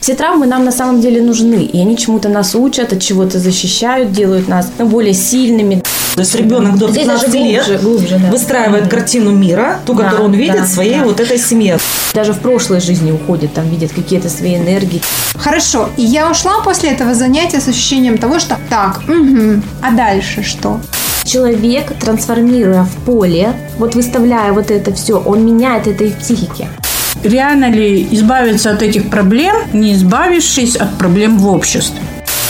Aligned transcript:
Все 0.00 0.14
травмы 0.14 0.46
нам 0.46 0.64
на 0.64 0.72
самом 0.72 1.00
деле 1.00 1.20
нужны, 1.20 1.64
и 1.64 1.80
они 1.80 1.96
чему-то 1.96 2.28
нас 2.28 2.54
учат, 2.54 2.92
от 2.92 3.00
чего-то 3.00 3.38
защищают, 3.38 4.12
делают 4.12 4.48
нас 4.48 4.70
ну, 4.78 4.86
более 4.86 5.14
сильными. 5.14 5.82
То 6.14 6.20
есть 6.20 6.34
ребенок 6.34 6.78
до 6.78 6.90
15 6.90 7.30
глубже, 7.30 7.72
лет 7.72 7.82
глубже, 7.82 8.18
да. 8.18 8.30
выстраивает 8.30 8.88
картину 8.88 9.32
мира, 9.32 9.80
ту, 9.84 9.92
Да, 9.92 10.04
которую 10.04 10.28
он 10.30 10.34
видит 10.34 10.56
да, 10.56 10.62
в 10.62 10.66
своей 10.66 11.00
да. 11.00 11.04
вот 11.04 11.20
этой 11.20 11.38
семье. 11.38 11.78
Даже 12.14 12.32
в 12.32 12.40
прошлой 12.40 12.80
жизни 12.80 13.10
уходит, 13.10 13.52
там 13.52 13.68
видят 13.68 13.92
какие-то 13.92 14.30
свои 14.30 14.56
энергии. 14.56 15.02
Хорошо, 15.34 15.90
и 15.98 16.02
я 16.02 16.30
ушла 16.30 16.62
после 16.64 16.90
этого 16.90 17.12
занятия 17.14 17.60
с 17.60 17.68
ощущением 17.68 18.16
того, 18.16 18.38
что 18.38 18.56
так, 18.70 19.02
мгм, 19.06 19.62
а 19.82 19.90
дальше 19.90 20.42
что? 20.42 20.80
Человек, 21.24 21.92
трансформируя 21.98 22.84
в 22.84 23.04
поле, 23.04 23.52
вот 23.78 23.94
выставляя 23.94 24.52
вот 24.52 24.70
это 24.70 24.94
все, 24.94 25.18
он 25.18 25.44
меняет 25.44 25.86
это 25.86 26.04
и 26.04 26.10
в 26.10 26.16
психике. 26.18 26.68
Реально 27.22 27.70
ли 27.70 28.06
избавиться 28.12 28.70
от 28.70 28.82
этих 28.82 29.10
проблем, 29.10 29.56
не 29.72 29.94
избавившись 29.94 30.76
от 30.76 30.96
проблем 30.98 31.38
в 31.38 31.48
обществе? 31.48 32.00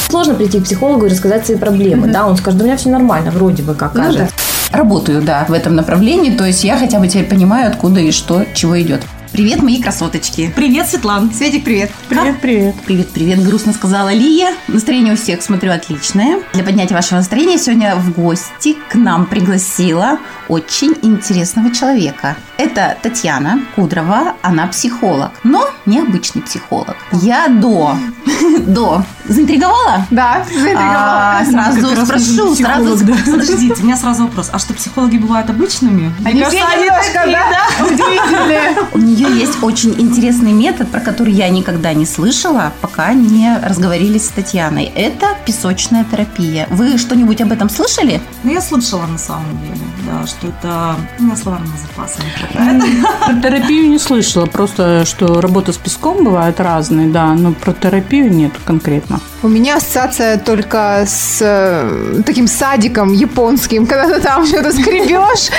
Сложно 0.09 0.35
прийти 0.35 0.61
к 0.61 0.65
психологу 0.65 1.07
и 1.07 1.09
рассказать 1.09 1.47
свои 1.47 1.57
проблемы, 1.57 2.09
да, 2.09 2.27
он 2.27 2.37
скажет, 2.37 2.59
да 2.59 2.65
у 2.65 2.67
меня 2.67 2.77
все 2.77 2.91
нормально, 2.91 3.31
вроде 3.31 3.63
бы 3.63 3.75
как 3.75 3.95
Ну 3.95 4.03
кажется. 4.03 4.29
Работаю, 4.71 5.23
да, 5.23 5.47
в 5.49 5.53
этом 5.53 5.75
направлении. 5.75 6.31
То 6.31 6.45
есть 6.45 6.65
я 6.65 6.77
хотя 6.77 6.99
бы 6.99 7.09
теперь 7.09 7.25
понимаю, 7.25 7.69
откуда 7.69 8.01
и 8.01 8.11
что, 8.11 8.45
чего 8.55 8.81
идет. 8.81 9.03
Привет, 9.33 9.63
мои 9.63 9.83
красоточки. 9.83 10.53
Привет, 10.55 10.87
Светлана. 10.87 11.33
Светик, 11.33 11.65
привет. 11.65 11.91
Привет, 12.09 12.41
привет. 12.41 12.75
Привет, 12.87 13.09
привет, 13.13 13.43
грустно 13.43 13.73
сказала 13.73 14.13
Лия. 14.13 14.55
Настроение 14.69 15.15
у 15.15 15.17
всех, 15.17 15.43
смотрю, 15.43 15.73
отличное. 15.73 16.43
Для 16.53 16.63
поднятия 16.63 16.95
вашего 16.95 17.19
настроения 17.19 17.59
сегодня 17.59 17.97
в 17.97 18.13
гости 18.13 18.77
к 18.89 18.95
нам 18.95 19.27
пригласила 19.27 20.19
очень 20.49 20.95
интересного 21.03 21.75
человека. 21.75 22.37
Это 22.57 22.97
Татьяна 23.03 23.61
Кудрова, 23.75 24.35
она 24.43 24.67
психолог, 24.69 25.33
но 25.43 25.69
необычный 25.85 26.43
психолог. 26.43 26.97
Я 27.13 27.49
до, 27.49 27.97
до, 28.67 29.05
заинтриговала? 29.29 30.07
Да, 30.11 30.45
заинтриговала. 30.45 31.39
А, 31.39 31.45
сразу 31.45 31.81
Как 31.81 31.97
раз 31.97 32.07
спрошу, 32.09 32.55
сразу 32.55 33.05
да. 33.05 33.15
Подождите, 33.25 33.83
у 33.83 33.85
меня 33.85 33.97
сразу 33.97 34.25
вопрос. 34.25 34.51
А 34.53 34.59
что, 34.59 34.75
психологи 34.75 35.17
бывают 35.17 35.51
обычными? 35.51 36.13
Они 36.25 36.43
все 36.45 36.59
немножко, 36.59 37.25
да, 37.27 37.85
удивительные. 37.85 38.77
У 38.93 38.99
нее 38.99 39.39
есть 39.39 39.63
очень 39.63 39.95
интересный 39.99 40.53
метод, 40.53 40.91
про 40.91 41.01
который 41.01 41.33
я 41.33 41.49
никогда 41.49 41.93
не 41.93 42.07
слышала, 42.07 42.73
пока 42.81 43.13
не 43.13 43.59
разговорились 43.63 44.27
с 44.27 44.31
Татьяной. 44.31 44.91
Это 44.95 45.27
песочная 45.45 46.05
терапия. 46.05 46.67
Вы 46.71 46.99
что-нибудь 46.99 47.41
об 47.41 47.53
этом 47.53 47.69
слышали? 47.69 48.21
Ну, 48.43 48.53
я 48.53 48.61
слышала 48.61 49.07
на 49.07 49.19
самом 49.19 49.59
деле, 49.61 49.81
да, 50.07 50.27
что 50.27 50.49
это... 50.49 50.97
У 51.19 51.23
меня 51.23 51.37
словарного 51.37 51.77
запаса 51.79 52.21
не 52.23 52.31
хватает. 52.31 52.85
Про 53.27 53.35
терапию 53.41 53.89
не 53.89 53.99
слышала, 53.99 54.47
просто 54.47 55.05
что 55.05 55.41
работа 55.41 55.73
с 55.73 55.77
песком 55.77 56.25
бывает 56.25 56.61
разной, 56.61 57.07
да, 57.07 57.35
но 57.35 57.53
про 57.53 57.73
терапию 57.73 58.16
нет 58.25 58.53
конкретно. 58.65 59.21
У 59.47 59.49
меня 59.49 59.77
ассоциация 59.77 60.39
только 60.39 61.05
с 61.07 61.39
э, 61.41 62.23
таким 62.27 62.49
садиком 62.49 63.13
японским, 63.13 63.87
когда 63.87 64.13
ты 64.13 64.21
там 64.21 64.45
что-то 64.45 64.73
скребешь 64.73 65.51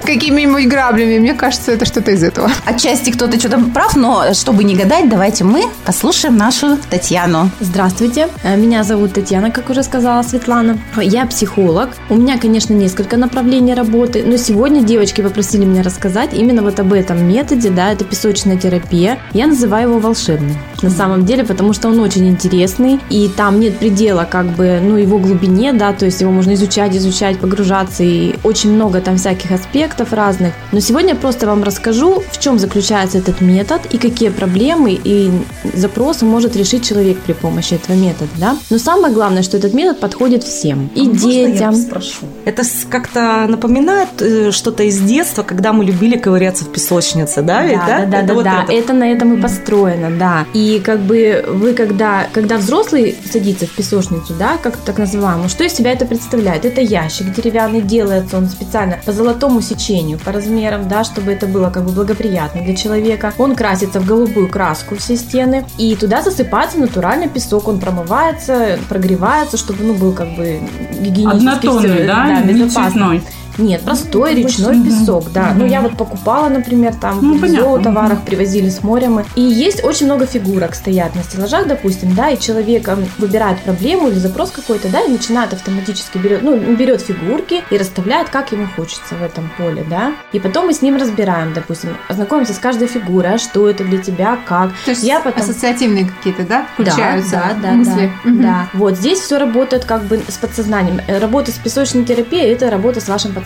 какими-нибудь 0.04 0.66
граблями. 0.66 1.20
Мне 1.20 1.34
кажется, 1.34 1.70
это 1.70 1.84
что-то 1.84 2.10
из 2.10 2.24
этого. 2.24 2.50
Отчасти 2.64 3.10
кто-то 3.10 3.38
что-то 3.38 3.60
прав, 3.72 3.94
но 3.94 4.34
чтобы 4.34 4.64
не 4.64 4.74
гадать, 4.74 5.08
давайте 5.08 5.44
мы 5.44 5.66
послушаем 5.84 6.36
нашу 6.36 6.78
Татьяну. 6.90 7.50
Здравствуйте, 7.60 8.26
Э, 8.42 8.56
меня 8.56 8.82
зовут 8.84 9.12
Татьяна, 9.12 9.50
как 9.50 9.70
уже 9.70 9.82
сказала 9.82 10.22
Светлана. 10.22 10.78
Я 11.00 11.26
психолог. 11.26 11.90
У 12.08 12.16
меня, 12.16 12.38
конечно, 12.38 12.74
несколько 12.74 13.16
направлений 13.16 13.74
работы, 13.74 14.24
но 14.26 14.36
сегодня 14.36 14.82
девочки 14.82 15.20
попросили 15.20 15.64
меня 15.64 15.82
рассказать 15.82 16.34
именно 16.34 16.62
вот 16.62 16.80
об 16.80 16.92
этом 16.92 17.26
методе, 17.26 17.70
да, 17.70 17.92
это 17.92 18.04
песочная 18.04 18.56
терапия. 18.56 19.18
Я 19.32 19.46
называю 19.46 19.88
его 19.88 19.98
волшебным, 19.98 20.56
на 20.82 20.90
самом 20.90 21.24
деле, 21.24 21.44
потому 21.44 21.72
что 21.72 21.88
он 21.88 22.00
очень 22.00 22.28
интересный, 22.28 22.95
и 23.10 23.28
там 23.28 23.60
нет 23.60 23.78
предела, 23.78 24.26
как 24.28 24.46
бы, 24.46 24.80
ну, 24.82 24.96
его 24.96 25.18
глубине, 25.18 25.72
да, 25.72 25.92
то 25.92 26.04
есть 26.04 26.20
его 26.20 26.30
можно 26.30 26.54
изучать, 26.54 26.94
изучать, 26.96 27.38
погружаться, 27.38 28.02
и 28.02 28.34
очень 28.42 28.72
много 28.72 29.00
там 29.00 29.16
всяких 29.16 29.50
аспектов 29.52 30.12
разных. 30.12 30.52
Но 30.72 30.80
сегодня 30.80 31.10
я 31.10 31.16
просто 31.16 31.46
вам 31.46 31.62
расскажу, 31.62 32.22
в 32.30 32.38
чем 32.38 32.58
заключается 32.58 33.18
этот 33.18 33.40
метод 33.40 33.82
и 33.90 33.98
какие 33.98 34.28
проблемы 34.30 34.98
и 35.02 35.30
запросы 35.74 36.24
может 36.24 36.56
решить 36.56 36.86
человек 36.86 37.18
при 37.18 37.32
помощи 37.32 37.74
этого 37.74 37.96
метода, 37.96 38.30
да. 38.36 38.56
Но 38.70 38.78
самое 38.78 39.12
главное, 39.14 39.42
что 39.42 39.56
этот 39.56 39.74
метод 39.74 40.00
подходит 40.00 40.44
всем, 40.44 40.90
и 40.94 41.00
А 41.00 41.04
Можно 41.04 41.28
я 41.30 41.46
детям. 41.50 41.74
спрошу? 41.74 42.26
Это 42.44 42.62
как-то 42.88 43.46
напоминает 43.48 44.08
э, 44.20 44.50
что-то 44.50 44.82
из 44.82 44.98
детства, 45.00 45.42
когда 45.42 45.72
мы 45.72 45.84
любили 45.84 46.16
ковыряться 46.16 46.64
в 46.64 46.68
песочнице, 46.72 47.42
да? 47.42 47.64
ведь, 47.64 47.78
Да, 47.78 47.86
да, 47.86 48.06
да, 48.06 48.18
Это 48.18 48.26
да, 48.26 48.34
вот 48.34 48.44
да. 48.44 48.62
это. 48.64 48.72
Это 48.72 48.92
на 48.92 49.10
этом 49.10 49.34
и 49.34 49.40
построено, 49.40 50.10
да. 50.18 50.46
И 50.54 50.80
как 50.84 51.00
бы 51.00 51.44
вы, 51.48 51.72
когда, 51.72 52.26
когда 52.32 52.58
взрослый 52.76 53.16
садится 53.30 53.66
в 53.66 53.70
песочницу, 53.70 54.34
да, 54.38 54.58
как 54.58 54.76
так 54.76 54.98
называемую, 54.98 55.48
что 55.48 55.64
из 55.64 55.72
себя 55.72 55.92
это 55.92 56.04
представляет? 56.04 56.64
Это 56.64 56.80
ящик 56.80 57.32
деревянный, 57.32 57.80
делается 57.80 58.36
он 58.36 58.48
специально 58.48 58.98
по 59.04 59.12
золотому 59.12 59.62
сечению, 59.62 60.18
по 60.18 60.32
размерам, 60.32 60.88
да, 60.88 61.04
чтобы 61.04 61.32
это 61.32 61.46
было 61.46 61.70
как 61.70 61.84
бы 61.84 61.92
благоприятно 61.92 62.62
для 62.62 62.76
человека. 62.76 63.32
Он 63.38 63.54
красится 63.54 64.00
в 64.00 64.06
голубую 64.06 64.48
краску 64.48 64.96
все 64.96 65.16
стены, 65.16 65.64
и 65.78 65.96
туда 65.96 66.22
засыпается 66.22 66.78
натуральный 66.78 67.28
песок, 67.28 67.68
он 67.68 67.80
промывается, 67.80 68.78
прогревается, 68.88 69.56
чтобы, 69.56 69.84
ну, 69.84 69.94
был 69.94 70.12
как 70.12 70.36
бы 70.36 70.60
гигиенически 71.00 71.48
Однотонный, 71.48 71.94
всё, 71.96 72.06
да, 72.06 72.40
не 72.40 72.52
безопасно. 72.52 73.20
Нет, 73.58 73.82
простой 73.82 74.34
речной 74.34 74.76
Мгм. 74.76 74.84
песок, 74.84 75.32
да. 75.32 75.52
Ну, 75.56 75.64
я 75.66 75.80
вот 75.80 75.96
покупала, 75.96 76.48
например, 76.48 76.94
там 76.94 77.18
Ну, 77.22 77.34
в 77.38 77.82
товарах 77.82 78.22
привозили 78.22 78.68
с 78.68 78.82
моря 78.82 79.08
мы. 79.08 79.24
И 79.34 79.40
есть 79.42 79.82
очень 79.84 80.06
много 80.06 80.26
фигурок 80.26 80.74
стоят 80.74 81.14
на 81.14 81.22
стеллажах, 81.22 81.66
допустим, 81.66 82.14
да, 82.14 82.30
и 82.30 82.38
человек 82.38 82.88
м, 82.88 83.04
выбирает 83.18 83.60
проблему 83.60 84.08
или 84.08 84.18
запрос 84.18 84.50
какой-то, 84.50 84.88
да, 84.88 85.00
и 85.00 85.08
начинает 85.10 85.52
автоматически 85.52 86.18
берет, 86.18 86.42
ну, 86.42 86.56
берет 86.76 87.00
фигурки 87.00 87.62
и 87.70 87.78
расставляет, 87.78 88.28
как 88.28 88.52
ему 88.52 88.66
хочется 88.76 89.14
в 89.14 89.22
этом 89.22 89.50
поле, 89.56 89.84
да. 89.88 90.12
И 90.32 90.40
потом 90.40 90.66
мы 90.66 90.74
с 90.74 90.82
ним 90.82 90.96
разбираем, 90.96 91.52
допустим, 91.52 91.96
ознакомимся 92.08 92.52
с 92.54 92.58
каждой 92.58 92.88
фигурой, 92.88 93.34
а 93.34 93.38
что 93.38 93.68
это 93.68 93.84
для 93.84 93.98
тебя, 93.98 94.38
как. 94.46 94.70
То 94.84 94.90
есть 94.90 95.02
я 95.02 95.20
потом... 95.20 95.42
ассоциативные 95.42 96.06
какие-то, 96.06 96.42
да, 96.44 96.66
включаются 96.74 97.30
Да, 97.36 97.56
да, 97.62 97.72
мысли? 97.72 98.10
да, 98.24 98.30
Мгм. 98.30 98.42
да. 98.42 98.68
Вот 98.74 98.96
здесь 98.96 99.20
все 99.20 99.38
работает 99.38 99.84
как 99.84 100.02
бы 100.04 100.20
с 100.28 100.36
подсознанием. 100.36 101.00
Э, 101.06 101.18
Работа 101.18 101.50
с 101.50 101.54
песочной 101.54 102.04
терапией– 102.04 102.52
это 102.52 102.70
работа 102.70 103.00
с 103.00 103.08
вашим 103.08 103.32
подсознанием. 103.32 103.45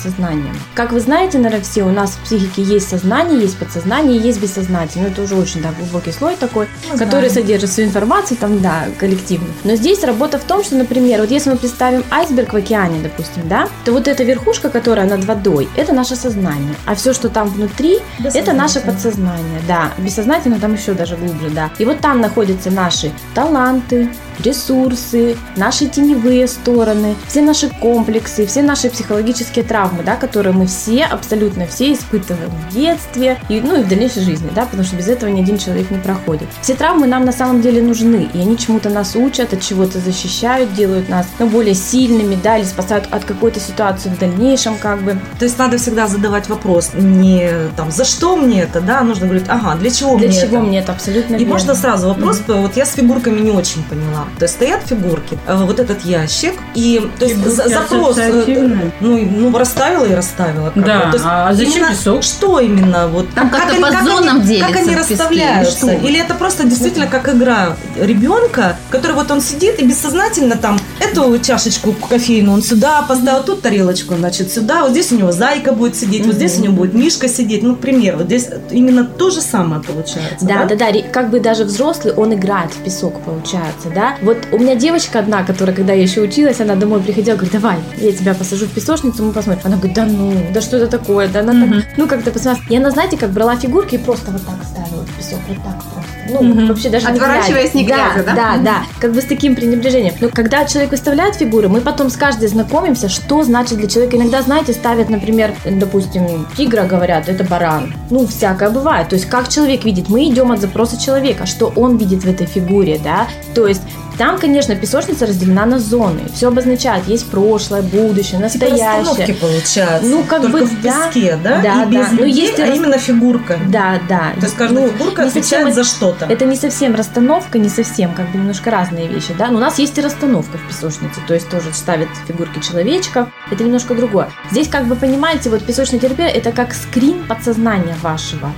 Как 0.75 0.93
вы 0.93 1.01
знаете, 1.01 1.39
наверное, 1.39 1.63
все, 1.63 1.83
у 1.83 1.91
нас 1.91 2.13
в 2.13 2.25
психике 2.25 2.63
есть 2.63 2.89
сознание, 2.89 3.41
есть 3.41 3.59
подсознание, 3.59 4.19
есть 4.19 4.41
бессознательное. 4.41 5.11
Это 5.11 5.23
уже 5.23 5.37
очень 5.37 5.63
да, 5.63 5.73
глубокий 5.79 6.13
слой 6.13 6.37
такой, 6.37 6.69
который 6.99 7.31
содержит 7.31 7.71
всю 7.71 7.83
информацию, 7.83 8.37
там, 8.39 8.61
да, 8.61 8.87
коллективно. 8.99 9.49
Но 9.65 9.75
здесь 9.75 10.03
работа 10.05 10.39
в 10.39 10.45
том, 10.45 10.65
что, 10.65 10.77
например, 10.77 11.21
вот 11.21 11.31
если 11.31 11.51
мы 11.51 11.57
представим 11.57 12.05
айсберг 12.11 12.53
в 12.53 12.57
океане, 12.57 13.01
допустим, 13.03 13.49
да, 13.49 13.69
то 13.85 13.93
вот 13.93 14.09
эта 14.09 14.25
верхушка, 14.25 14.71
которая 14.71 15.07
над 15.07 15.25
водой, 15.25 15.69
это 15.77 15.93
наше 15.93 16.17
сознание. 16.17 16.75
А 16.87 16.95
все, 16.95 17.13
что 17.13 17.29
там 17.29 17.49
внутри, 17.49 17.99
это 18.23 18.53
наше 18.53 18.81
подсознание, 18.81 19.61
да. 19.67 19.93
Бессознательно 19.99 20.59
там 20.59 20.75
еще 20.75 20.95
даже 20.95 21.17
глубже, 21.17 21.51
да. 21.51 21.71
И 21.79 21.85
вот 21.85 22.01
там 22.01 22.21
находятся 22.21 22.71
наши 22.71 23.13
таланты, 23.35 24.09
ресурсы, 24.43 25.37
наши 25.57 25.87
теневые 25.87 26.47
стороны, 26.49 27.15
все 27.29 27.43
наши 27.43 27.69
комплексы, 27.69 28.47
все 28.47 28.63
наши 28.63 28.91
психологические 28.91 29.65
травмы, 29.65 30.03
да, 30.05 30.17
которые 30.17 30.53
мы 30.55 30.67
все, 30.67 31.05
абсолютно 31.05 31.67
все 31.67 31.93
испытываем 31.93 32.51
в 32.51 32.73
детстве 32.73 33.39
и, 33.49 33.61
ну, 33.61 33.81
и 33.81 33.83
в 33.83 33.89
дальнейшей 33.89 34.23
жизни, 34.23 34.51
да, 34.55 34.65
потому 34.65 34.85
что 34.85 34.97
без 34.97 35.09
этого 35.09 35.31
ни 35.31 35.41
один 35.41 35.59
человек 35.59 35.91
не 35.91 35.99
проходит. 35.99 36.49
Все 36.63 36.75
травмы 36.75 37.07
нам 37.07 37.25
на 37.25 37.33
самом 37.33 37.61
деле 37.63 37.83
нужны, 37.83 38.29
и 38.33 38.41
они 38.41 38.57
чему-то 38.59 38.91
нас 38.91 39.17
учат, 39.17 39.53
от 39.53 39.61
чего-то 39.63 39.99
защищают, 39.99 40.75
делают 40.75 41.09
нас 41.09 41.27
ну, 41.39 41.47
более 41.47 41.75
сильными, 41.75 42.39
да, 42.43 42.59
или 42.59 42.65
спасают 42.65 43.07
от 43.11 43.25
какой-то 43.25 43.61
ситуации 43.61 44.09
в 44.09 44.19
дальнейшем, 44.19 44.77
как 44.77 45.03
бы. 45.03 45.19
То 45.39 45.45
есть 45.45 45.59
надо 45.59 45.79
всегда 45.79 46.07
задавать 46.07 46.49
вопрос 46.49 46.91
не 46.95 47.51
там, 47.77 47.91
за 47.91 48.05
что 48.05 48.37
мне 48.37 48.63
это, 48.63 48.81
да, 48.81 49.03
нужно 49.03 49.27
говорить, 49.27 49.47
ага, 49.49 49.75
для 49.77 49.91
чего 49.91 50.17
Для 50.17 50.29
мне 50.29 50.41
чего 50.41 50.57
это? 50.59 50.67
мне 50.67 50.79
это 50.81 50.93
абсолютно 50.93 51.35
И 51.37 51.39
верно. 51.41 51.55
можно 51.55 51.75
сразу 51.75 52.09
вопрос, 52.09 52.43
вот 52.47 52.77
я 52.77 52.87
с 52.87 52.93
фигурками 52.93 53.41
не 53.41 53.51
очень 53.51 53.83
поняла. 53.85 54.25
То 54.39 54.45
есть 54.45 54.55
стоят 54.55 54.81
фигурки, 54.87 55.39
э, 55.47 55.55
вот 55.57 55.79
этот 55.81 56.05
ящик, 56.05 56.55
и 56.75 57.07
то 57.19 57.25
есть 57.27 57.37
Фигурки 57.37 57.57
за- 57.57 57.69
запрос, 57.69 58.17
э, 58.19 58.91
ну, 59.01 59.17
и- 59.19 59.25
ну, 59.27 59.57
расставила 59.57 60.05
и 60.07 60.15
расставила. 60.15 60.71
как 60.71 60.85
Да, 60.85 60.97
бы. 61.07 61.11
То 61.11 61.17
есть 61.17 61.25
а 61.29 61.53
зачем 61.53 61.73
именно 61.75 61.91
песок? 61.91 62.23
Что 62.23 62.59
именно? 62.61 63.09
Вот, 63.09 63.29
Там 63.35 63.51
как-то 63.51 63.73
они- 63.73 63.83
по 63.83 63.89
они- 63.89 64.09
зонам 64.09 64.37
Как 64.39 64.47
делятся 64.47 64.79
они 64.79 64.95
в 64.95 64.99
песке, 64.99 65.15
расставляются? 65.15 65.87
или 65.87 65.97
что? 65.97 66.07
Или 66.07 66.21
это 66.21 66.35
просто 66.35 66.65
действительно 66.65 67.07
как 67.07 67.29
игра 67.29 67.77
ребенка, 67.99 68.77
который 68.91 69.13
вот 69.13 69.31
он 69.31 69.41
сидит 69.41 69.79
и 69.81 69.85
бессознательно 69.87 70.57
там 70.57 70.79
эту 71.01 71.39
чашечку 71.39 71.93
кофейную 71.93 72.55
он 72.55 72.63
сюда 72.63 73.03
поставил, 73.03 73.43
тут 73.43 73.63
тарелочку, 73.63 74.15
значит, 74.17 74.53
сюда, 74.53 74.83
вот 74.83 74.91
здесь 74.93 75.13
у 75.13 75.17
него 75.17 75.33
зайка 75.33 75.73
будет 75.73 75.97
сидеть, 75.97 76.27
вот 76.27 76.35
здесь 76.35 76.59
у 76.59 76.63
него 76.63 76.73
будет 76.75 76.95
мишка 76.95 77.29
сидеть. 77.29 77.63
Ну, 77.63 77.77
к 77.77 77.81
примеру, 77.81 78.19
вот 78.19 78.27
здесь 78.27 78.49
именно 78.71 79.05
то 79.05 79.31
же 79.31 79.41
самое 79.41 79.83
получается. 79.83 80.47
Да, 80.47 80.65
да, 80.65 80.75
да, 80.77 80.91
ре- 80.91 81.03
как 81.03 81.31
бы 81.31 81.41
даже 81.41 81.65
взрослый, 81.65 82.15
он 82.15 82.35
играет 82.35 82.71
в 82.73 82.79
песок, 82.83 83.21
получается, 83.23 83.89
да. 83.95 84.17
Вот 84.23 84.37
у 84.53 84.59
меня 84.59 84.75
девочка 84.75 85.19
одна, 85.19 85.45
которая, 85.45 85.75
когда 85.75 85.93
я 85.93 86.03
еще 86.03 86.21
училась, 86.21 86.61
она 86.61 86.75
домой 86.75 87.01
приходила, 87.01 87.37
говорит, 87.37 87.53
давай, 87.53 87.77
я 87.99 88.13
тебя 88.13 88.35
посажу 88.35 88.67
в 88.67 88.71
песочницу, 88.71 89.23
мы 89.23 89.33
посмотрим. 89.33 89.63
Она 89.65 89.77
говорит, 89.77 89.95
да 89.95 90.05
ну, 90.05 90.35
да 90.53 90.61
что 90.61 90.77
это 90.77 90.89
такое, 90.89 91.29
да 91.29 91.41
она 91.41 91.53
так, 91.53 91.85
ну 91.97 92.07
как-то 92.07 92.31
посмотрела. 92.31 92.67
И 92.69 92.77
она, 92.77 92.91
знаете, 92.91 93.17
как 93.17 93.31
брала 93.31 93.57
фигурки 93.57 93.95
и 93.95 93.99
просто 93.99 94.31
вот 94.31 94.45
так 94.45 94.63
ставила 94.65 95.05
в 95.05 95.17
песок, 95.17 95.41
вот 95.49 95.57
так 95.57 95.83
просто. 95.83 96.01
Ну, 96.29 96.67
вообще 96.67 96.91
даже 96.91 97.07
не 97.07 97.13
Отворачиваясь, 97.13 97.75
не 97.75 97.85
глядя, 97.85 98.23
да? 98.25 98.35
Да, 98.35 98.57
да, 98.59 98.83
как 99.01 99.13
бы 99.13 99.21
с 99.21 99.25
таким 99.25 99.57
пренебрежением. 99.57 100.15
Но 100.21 100.29
когда 100.29 100.65
человек 100.65 100.93
выставляет 100.93 101.37
фигуры, 101.37 101.69
мы 101.69 101.81
потом 101.81 102.11
с 102.11 102.17
каждой 102.17 102.49
знакомимся, 102.49 103.09
что 103.09 103.43
значит 103.43 103.79
для 103.79 103.89
человека. 103.89 104.17
Иногда, 104.17 104.43
знаете, 104.43 104.73
ставят, 104.73 105.09
например, 105.09 105.55
допустим, 105.65 106.47
тигра, 106.57 106.83
говорят, 106.83 107.29
это 107.29 107.43
баран. 107.45 107.95
Ну, 108.11 108.27
всякое 108.27 108.71
бывает. 108.71 109.09
То 109.09 109.17
есть, 109.17 109.29
как 109.29 109.49
человек 109.49 109.85
видит, 109.85 110.09
мы 110.09 110.29
идем 110.29 110.53
от 110.53 110.61
запроса 110.61 111.01
человека, 111.01 111.47
что 111.47 111.73
он 111.75 111.97
видит 111.97 112.25
в 112.25 112.29
этой 112.29 112.47
фигуре, 112.47 113.01
да. 113.03 113.27
То 113.55 113.67
есть, 113.67 113.83
там, 114.21 114.39
конечно, 114.39 114.77
песочница 114.77 115.25
разделена 115.25 115.65
на 115.65 115.79
зоны. 115.79 116.21
Все 116.35 116.49
обозначает, 116.49 117.09
есть 117.09 117.31
прошлое, 117.31 117.81
будущее, 117.81 118.33
Типа 118.33 118.43
настоящее. 118.43 118.99
расстановки 119.01 119.33
получается. 119.33 120.03
Ну, 120.11 120.25
как 120.25 120.43
Только 120.43 120.59
бы, 120.59 120.65
в 120.67 120.83
да. 120.83 121.07
песке, 121.07 121.39
да? 121.43 121.61
Да, 121.63 121.87
без 121.87 122.05
да. 122.05 122.09
Ну, 122.13 122.25
людей, 122.27 122.43
есть 122.43 122.59
и 122.59 122.63
а 122.63 122.67
рас- 122.67 122.77
именно 122.77 122.99
фигурка. 122.99 123.59
Да, 123.71 123.99
да. 124.11 124.33
То 124.39 124.43
есть 124.43 124.57
каждая 124.57 124.89
Ну, 124.89 124.93
фигурка 124.93 125.23
отвечает 125.23 125.75
за 125.75 125.85
что-то. 125.85 126.27
Это 126.27 126.45
не 126.45 126.57
совсем 126.57 126.95
расстановка, 126.95 127.59
не 127.59 127.71
совсем, 127.71 128.13
как 128.13 128.31
бы 128.31 128.37
немножко 128.37 128.71
разные 128.71 129.09
вещи, 129.09 129.33
да. 129.39 129.49
Но 129.49 129.57
у 129.57 129.61
нас 129.63 129.79
есть 129.79 129.97
и 129.97 130.03
расстановка 130.03 130.59
в 130.59 130.69
песочнице, 130.69 131.23
то 131.27 131.33
есть 131.33 131.49
тоже 131.49 131.73
ставят 131.73 132.09
фигурки 132.29 132.61
человечков. 132.61 133.29
Это 133.51 133.65
немножко 133.65 133.95
другое. 133.95 134.29
Здесь, 134.51 134.69
как 134.69 134.85
бы 134.85 134.97
понимаете, 134.97 135.49
вот 135.49 135.65
песочная 135.65 135.99
терапия 135.99 136.29
это 136.29 136.53
как 136.53 136.75
скрин 136.75 137.25
подсознания 137.27 137.97
вашего. 138.03 138.53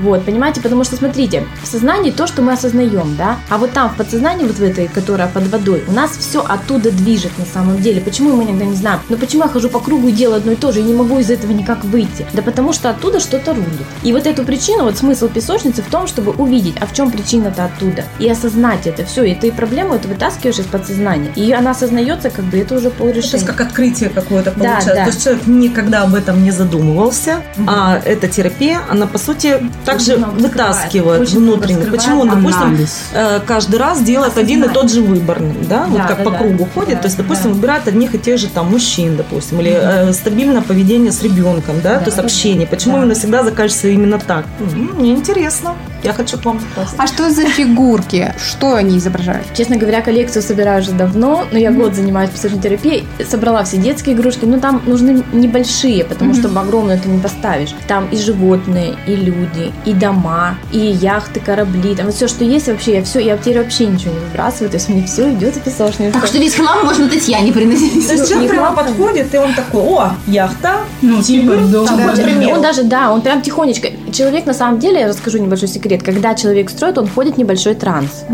Вот, 0.00 0.24
понимаете, 0.24 0.60
потому 0.60 0.82
что 0.82 0.96
смотрите, 0.96 1.46
в 1.62 1.68
сознании 1.68 2.10
то, 2.10 2.26
что 2.26 2.42
мы 2.42 2.54
осознаем, 2.54 3.14
да, 3.16 3.36
а 3.48 3.58
вот 3.58 3.70
там 3.70 3.90
в 3.90 3.96
подсознании, 3.96 4.44
вот 4.44 4.56
в 4.56 4.62
этой, 4.64 4.87
которая 4.94 5.28
под 5.28 5.48
водой, 5.48 5.84
у 5.86 5.92
нас 5.92 6.12
все 6.18 6.44
оттуда 6.44 6.90
движет 6.90 7.32
на 7.38 7.44
самом 7.44 7.80
деле. 7.80 8.00
Почему 8.00 8.34
мы 8.36 8.44
иногда 8.44 8.64
не 8.64 8.76
знаем? 8.76 9.00
Но 9.08 9.16
почему 9.16 9.44
я 9.44 9.48
хожу 9.48 9.68
по 9.68 9.80
кругу 9.80 10.08
и 10.08 10.12
делаю 10.12 10.38
одно 10.38 10.52
и 10.52 10.56
то 10.56 10.72
же, 10.72 10.80
и 10.80 10.82
не 10.82 10.94
могу 10.94 11.18
из 11.18 11.30
этого 11.30 11.52
никак 11.52 11.84
выйти? 11.84 12.26
Да 12.32 12.42
потому 12.42 12.72
что 12.72 12.90
оттуда 12.90 13.20
что-то 13.20 13.52
рулит. 13.54 13.68
И 14.02 14.12
вот 14.12 14.26
эту 14.26 14.44
причину, 14.44 14.84
вот 14.84 14.96
смысл 14.98 15.28
песочницы 15.28 15.82
в 15.82 15.86
том, 15.90 16.06
чтобы 16.06 16.32
увидеть, 16.32 16.76
а 16.80 16.86
в 16.86 16.94
чем 16.94 17.10
причина-то 17.10 17.64
оттуда, 17.66 18.04
и 18.18 18.28
осознать 18.28 18.86
это 18.86 19.04
все, 19.04 19.24
и 19.24 19.34
ты 19.34 19.52
проблему 19.52 19.94
эту 19.94 20.08
вытаскиваешь 20.08 20.58
из 20.58 20.66
подсознания, 20.66 21.30
и 21.36 21.52
она 21.52 21.70
осознается, 21.72 22.30
как 22.30 22.44
бы 22.46 22.58
это 22.58 22.74
уже 22.76 22.90
То 22.90 23.04
есть 23.04 23.14
полрешения. 23.22 23.46
как 23.46 23.60
открытие 23.60 24.10
какое-то 24.10 24.50
Да, 24.50 24.56
получается. 24.56 24.94
да. 24.94 25.04
То 25.04 25.10
есть 25.10 25.24
человек 25.24 25.46
никогда 25.46 26.02
об 26.02 26.14
этом 26.14 26.42
не 26.42 26.50
задумывался, 26.50 27.42
а 27.66 28.00
эта 28.04 28.28
терапия, 28.28 28.80
она 28.88 29.06
по 29.06 29.18
сути 29.18 29.56
также 29.84 30.16
вытаскивает 30.16 31.28
внутренне. 31.30 31.86
Почему, 31.90 32.24
допустим, 32.24 32.62
Анализ. 32.62 32.98
э, 33.12 33.40
каждый 33.46 33.76
раз 33.78 34.00
делает 34.02 34.36
один 34.38 34.64
и 34.64 34.68
тот 34.68 34.77
же 34.86 35.02
выбор, 35.02 35.40
да, 35.68 35.84
вот 35.86 35.98
Да, 35.98 36.06
как 36.06 36.18
да, 36.18 36.24
по 36.24 36.30
да. 36.30 36.38
кругу 36.38 36.68
ходит, 36.74 36.94
Да, 36.94 37.00
то 37.00 37.06
есть, 37.06 37.16
допустим, 37.16 37.48
да. 37.50 37.54
выбирает 37.56 37.88
одних 37.88 38.14
и 38.14 38.18
тех 38.18 38.38
же 38.38 38.46
там 38.48 38.70
мужчин, 38.70 39.16
допустим, 39.16 39.60
или 39.60 39.70
э, 39.72 40.12
стабильное 40.12 40.62
поведение 40.62 41.10
с 41.10 41.22
ребенком, 41.22 41.80
да, 41.82 41.94
Да, 41.94 41.98
то 42.00 42.06
есть 42.06 42.18
общение. 42.18 42.66
Почему 42.66 42.94
Да. 42.94 42.98
именно 43.02 43.14
всегда 43.14 43.42
заканчивается 43.42 43.88
именно 43.88 44.18
так? 44.18 44.44
М, 44.60 44.92
Мне 44.98 45.10
интересно, 45.12 45.74
я 46.02 46.12
хочу 46.12 46.38
к 46.38 46.44
вам 46.44 46.60
попасть. 46.74 46.94
А 46.96 47.06
что 47.06 47.30
за 47.30 47.46
фигурки? 47.46 48.34
Что 48.38 48.74
они 48.74 48.98
изображают? 48.98 49.46
Честно 49.54 49.76
говоря, 49.76 50.00
коллекцию 50.00 50.42
собираю 50.42 50.82
уже 50.82 50.92
давно, 50.92 51.46
но 51.50 51.58
я 51.58 51.70
год 51.70 51.94
занимаюсь 51.94 52.30
песочной 52.30 52.60
терапией, 52.60 53.06
собрала 53.28 53.64
все 53.64 53.76
детские 53.76 54.14
игрушки, 54.14 54.44
но 54.44 54.58
там 54.58 54.82
нужны 54.86 55.22
небольшие, 55.32 56.04
потому 56.04 56.34
что 56.34 56.48
огромную 56.58 56.98
ты 56.98 57.08
не 57.08 57.20
поставишь. 57.20 57.74
Там 57.86 58.08
и 58.10 58.16
животные, 58.16 58.96
и 59.06 59.14
люди, 59.14 59.72
и 59.84 59.92
дома, 59.92 60.56
и 60.72 60.78
яхты, 60.78 61.40
корабли, 61.40 61.94
там 61.94 62.10
все, 62.12 62.28
что 62.28 62.44
есть 62.44 62.68
вообще, 62.68 62.96
я 62.96 63.04
все, 63.04 63.20
я 63.20 63.36
теперь 63.36 63.58
вообще 63.58 63.86
ничего 63.86 64.12
не 64.12 64.20
выбрасываю, 64.20 64.70
то 64.70 64.76
есть 64.76 64.88
мне 64.88 65.06
все 65.06 65.32
идет 65.32 65.56
в 65.56 65.60
песочницу. 65.60 66.12
Так 66.12 66.26
что 66.26 66.38
весь 66.38 66.54
хлам 66.54 66.84
можно 66.84 67.08
Татьяне 67.08 67.52
приносить. 67.52 68.06
То 68.06 68.14
есть 68.14 68.28
человек 68.28 68.50
прямо 68.50 68.74
подходит, 68.74 69.34
и 69.34 69.38
он 69.38 69.54
такой, 69.54 69.82
о, 69.82 70.12
яхта, 70.26 70.76
Ну, 71.02 71.22
типа, 71.22 71.52
он 71.52 72.62
даже, 72.62 72.84
да, 72.84 73.12
он 73.12 73.22
прям 73.22 73.42
тихонечко. 73.42 73.88
Человек, 74.12 74.46
на 74.46 74.54
самом 74.54 74.78
деле, 74.78 75.00
я 75.00 75.08
расскажу 75.08 75.38
небольшой 75.38 75.68
секрет, 75.68 75.87
когда 75.96 76.34
человек 76.34 76.70
строит, 76.70 76.98
он 76.98 77.06
входит 77.06 77.34
в 77.36 77.38
небольшой 77.38 77.74
транс. 77.74 78.24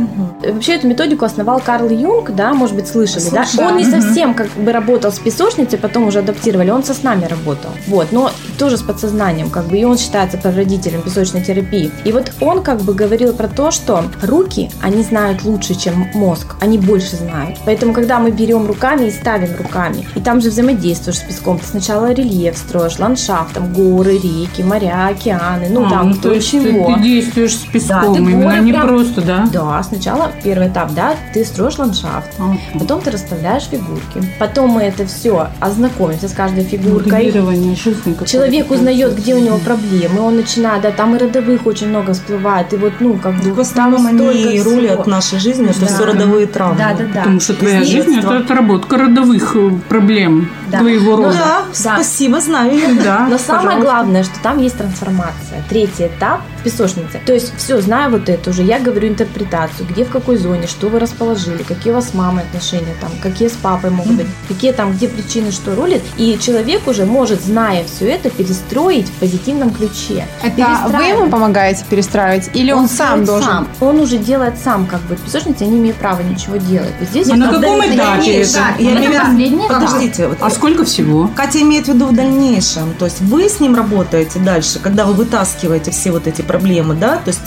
Э, 0.43 0.53
Вообще 0.53 0.75
эту 0.75 0.89
методику 0.89 1.25
основал 1.25 1.61
Карл 1.61 1.89
Юнг, 1.89 2.31
да, 2.35 2.53
может 2.55 2.75
быть, 2.75 2.89
слышали, 2.89 3.25
да? 3.31 3.45
Слышала. 3.45 3.71
Он 3.73 3.79
не 3.79 3.85
совсем 3.85 4.35
как 4.35 4.49
бы 4.57 4.73
работал 4.73 5.13
с 5.13 5.19
песочницей, 5.19 5.79
потом 5.79 6.07
уже 6.09 6.21
адаптировали, 6.21 6.71
он 6.71 6.83
со 6.85 6.95
снами 6.95 7.27
работал. 7.27 7.71
Вот, 7.87 8.13
но 8.13 8.31
тоже 8.59 8.77
с 8.77 8.83
подсознанием, 8.83 9.51
как 9.51 9.67
бы, 9.67 9.79
и 9.79 9.85
он 9.85 9.99
считается 9.99 10.39
прародителем 10.39 11.03
песочной 11.03 11.43
терапии. 11.43 11.91
И 12.05 12.13
вот 12.13 12.33
он 12.41 12.63
как 12.63 12.81
бы 12.83 12.95
говорил 12.95 13.33
про 13.35 13.49
то, 13.49 13.71
что 13.71 14.05
руки, 14.23 14.71
они 14.83 15.03
знают 15.03 15.45
лучше, 15.45 15.75
чем 15.75 16.07
мозг, 16.15 16.55
они 16.61 16.79
больше 16.79 17.17
знают. 17.17 17.59
Поэтому, 17.65 17.93
когда 17.93 18.19
мы 18.19 18.31
берем 18.31 18.67
руками 18.67 19.07
и 19.07 19.11
ставим 19.11 19.51
руками, 19.57 20.07
и 20.15 20.21
там 20.21 20.41
же 20.41 20.51
взаимодействуешь 20.51 21.19
с 21.19 21.23
песком, 21.23 21.59
ты 21.59 21.67
сначала 21.67 22.13
рельеф 22.13 22.57
строишь, 22.57 22.99
ландшафт, 22.99 23.55
там 23.55 23.73
горы, 23.73 24.13
реки, 24.19 24.63
моря, 24.63 25.09
океаны, 25.11 25.69
ну 25.71 25.87
А, 25.87 25.91
там 25.91 26.11
ну, 26.11 26.17
то 26.17 26.33
есть 26.33 26.51
ты, 26.51 26.63
чего. 26.63 26.95
ты 27.35 27.44
действуешь 27.45 27.69
с 27.69 27.73
песком, 27.73 28.15
ты 28.15 28.21
именно 28.21 28.43
горы 28.51 28.61
не 28.61 28.73
прям- 28.73 28.89
просто, 28.89 29.21
да? 29.23 29.45
Да, 29.53 29.83
сначала 29.83 30.31
первый 30.43 30.69
этап, 30.69 30.93
да, 30.95 31.15
ты 31.33 31.45
строишь 31.45 31.79
ландшафт, 31.79 32.31
Ага. 32.39 32.57
потом 32.79 33.01
ты 33.01 33.11
расставляешь 33.11 33.65
фигурки, 33.65 34.21
потом 34.39 34.71
мы 34.71 34.83
это 34.83 35.07
все 35.07 35.49
ознакомимся 35.61 36.29
с 36.29 36.33
каждой 36.33 36.65
фигуркой. 36.65 37.33
Человек 38.27 38.71
узнает, 38.71 39.17
где 39.17 39.35
у 39.35 39.39
него 39.39 39.59
проблемы, 39.59 40.21
он 40.21 40.37
начинает, 40.37 40.83
да, 40.83 40.91
там 40.91 41.15
и 41.17 41.19
родовых 41.19 41.67
очень 41.67 41.89
много 41.89 42.13
всплывает, 42.15 42.73
и 42.73 42.77
вот, 42.77 42.95
ну, 43.01 43.15
как 43.15 43.35
бы, 43.41 43.53
в 43.53 43.61
основном 43.61 44.07
они 44.07 44.61
рулят 44.63 45.07
нашей 45.07 45.39
жизнью, 45.39 45.71
это 45.71 45.81
Да. 45.81 45.87
все 45.87 46.05
родовые 46.05 46.47
травмы. 46.47 46.79
Да, 46.79 46.95
да, 46.95 47.05
да. 47.13 47.21
Потому 47.21 47.41
что 47.41 47.55
твоя 47.55 47.85
С 47.85 47.89
жизнь 47.89 48.17
это 48.19 48.39
отработка 48.39 48.97
родовых 48.97 49.57
э, 49.57 49.71
проблем 49.89 50.51
Да. 50.69 50.79
твоего 50.79 51.17
Ну 51.17 51.17
Ну 51.17 51.23
рода. 51.29 51.39
да, 51.39 51.63
спасибо, 51.73 52.41
знаю. 52.41 52.73
Да, 53.05 53.27
Но 53.31 53.39
самое 53.39 53.65
пожалуйста. 53.67 53.81
главное, 53.81 54.25
что 54.25 54.35
там 54.43 54.61
есть 54.63 54.77
трансформация. 54.77 55.63
Третий 55.69 56.07
этап 56.07 56.41
песочнице. 56.65 57.21
То 57.25 57.33
есть 57.33 57.53
все, 57.57 57.81
знаю 57.81 58.11
вот 58.11 58.29
это 58.29 58.51
уже, 58.51 58.63
я 58.63 58.81
говорю 58.81 59.09
интерпретацию, 59.09 59.87
где 59.89 60.05
в 60.05 60.11
какой 60.11 60.37
зоне, 60.37 60.67
что 60.67 60.89
вы 60.89 60.99
расположили, 60.99 61.63
какие 61.63 61.93
у 61.93 61.97
вас 61.97 62.11
с 62.11 62.15
мамой 62.15 62.45
отношения, 62.45 62.95
там, 63.01 63.11
какие 63.23 63.49
с 63.49 63.53
папой 63.53 63.91
могут 63.91 64.15
быть, 64.15 64.27
какие 64.49 64.73
там, 64.73 64.93
где 64.93 65.09
причины, 65.09 65.53
что 65.53 65.75
рулит. 65.75 66.03
И 66.17 66.39
человек 66.41 66.87
уже 66.87 67.05
может, 67.05 67.43
зная 67.43 67.85
все 67.85 68.09
это, 68.09 68.31
перестроить 68.31 69.09
в 69.09 69.13
позитивном 69.13 69.71
ключе. 69.71 70.27
Это 70.43 70.89
вы 70.89 71.05
ему 71.05 71.31
помогаете 71.31 71.85
перестраивать? 71.89 72.51
Или 72.55 72.73
он, 72.73 72.89
сам 72.89 73.25
делает 73.25 73.27
должен? 73.27 73.49
сам. 73.49 73.69
Он 73.81 74.01
уже 74.01 74.19
делает 74.19 74.55
сам, 74.63 74.87
как 74.87 75.01
бы. 75.03 75.17
В 75.17 75.21
песочнице 75.21 75.65
я 75.65 75.71
не 75.71 75.79
имею 75.79 75.95
права 75.95 76.21
ничего 76.21 76.57
делать. 76.57 76.93
Вот 77.01 77.09
Здесь 77.09 77.31
А 77.31 77.37
на 77.37 77.53
каком 77.53 77.81
этапе 77.81 78.43
это? 78.43 78.75
Я 78.79 78.93
Это 78.93 79.31
имею-. 79.31 79.69
Подождите, 79.69 80.29
вот 80.29 80.39
А 80.41 80.51
сколько 80.51 80.85
всего? 80.85 81.31
Катя 81.35 81.61
имеет 81.63 81.87
в 81.87 81.89
виду 81.89 82.07
в 82.07 82.15
дальнейшем. 82.15 82.95
То 82.95 83.05
есть 83.05 83.21
вы 83.21 83.49
с 83.49 83.61
ним 83.61 83.75
работаете 83.75 84.39
дальше, 84.39 84.79
когда 84.79 85.05
вы 85.05 85.15
вытаскиваете 85.15 85.91
все 85.91 86.11
вот 86.13 86.27
эти 86.27 86.43
проблемы, 86.59 86.95
да? 86.95 87.17
То 87.17 87.29
есть 87.29 87.41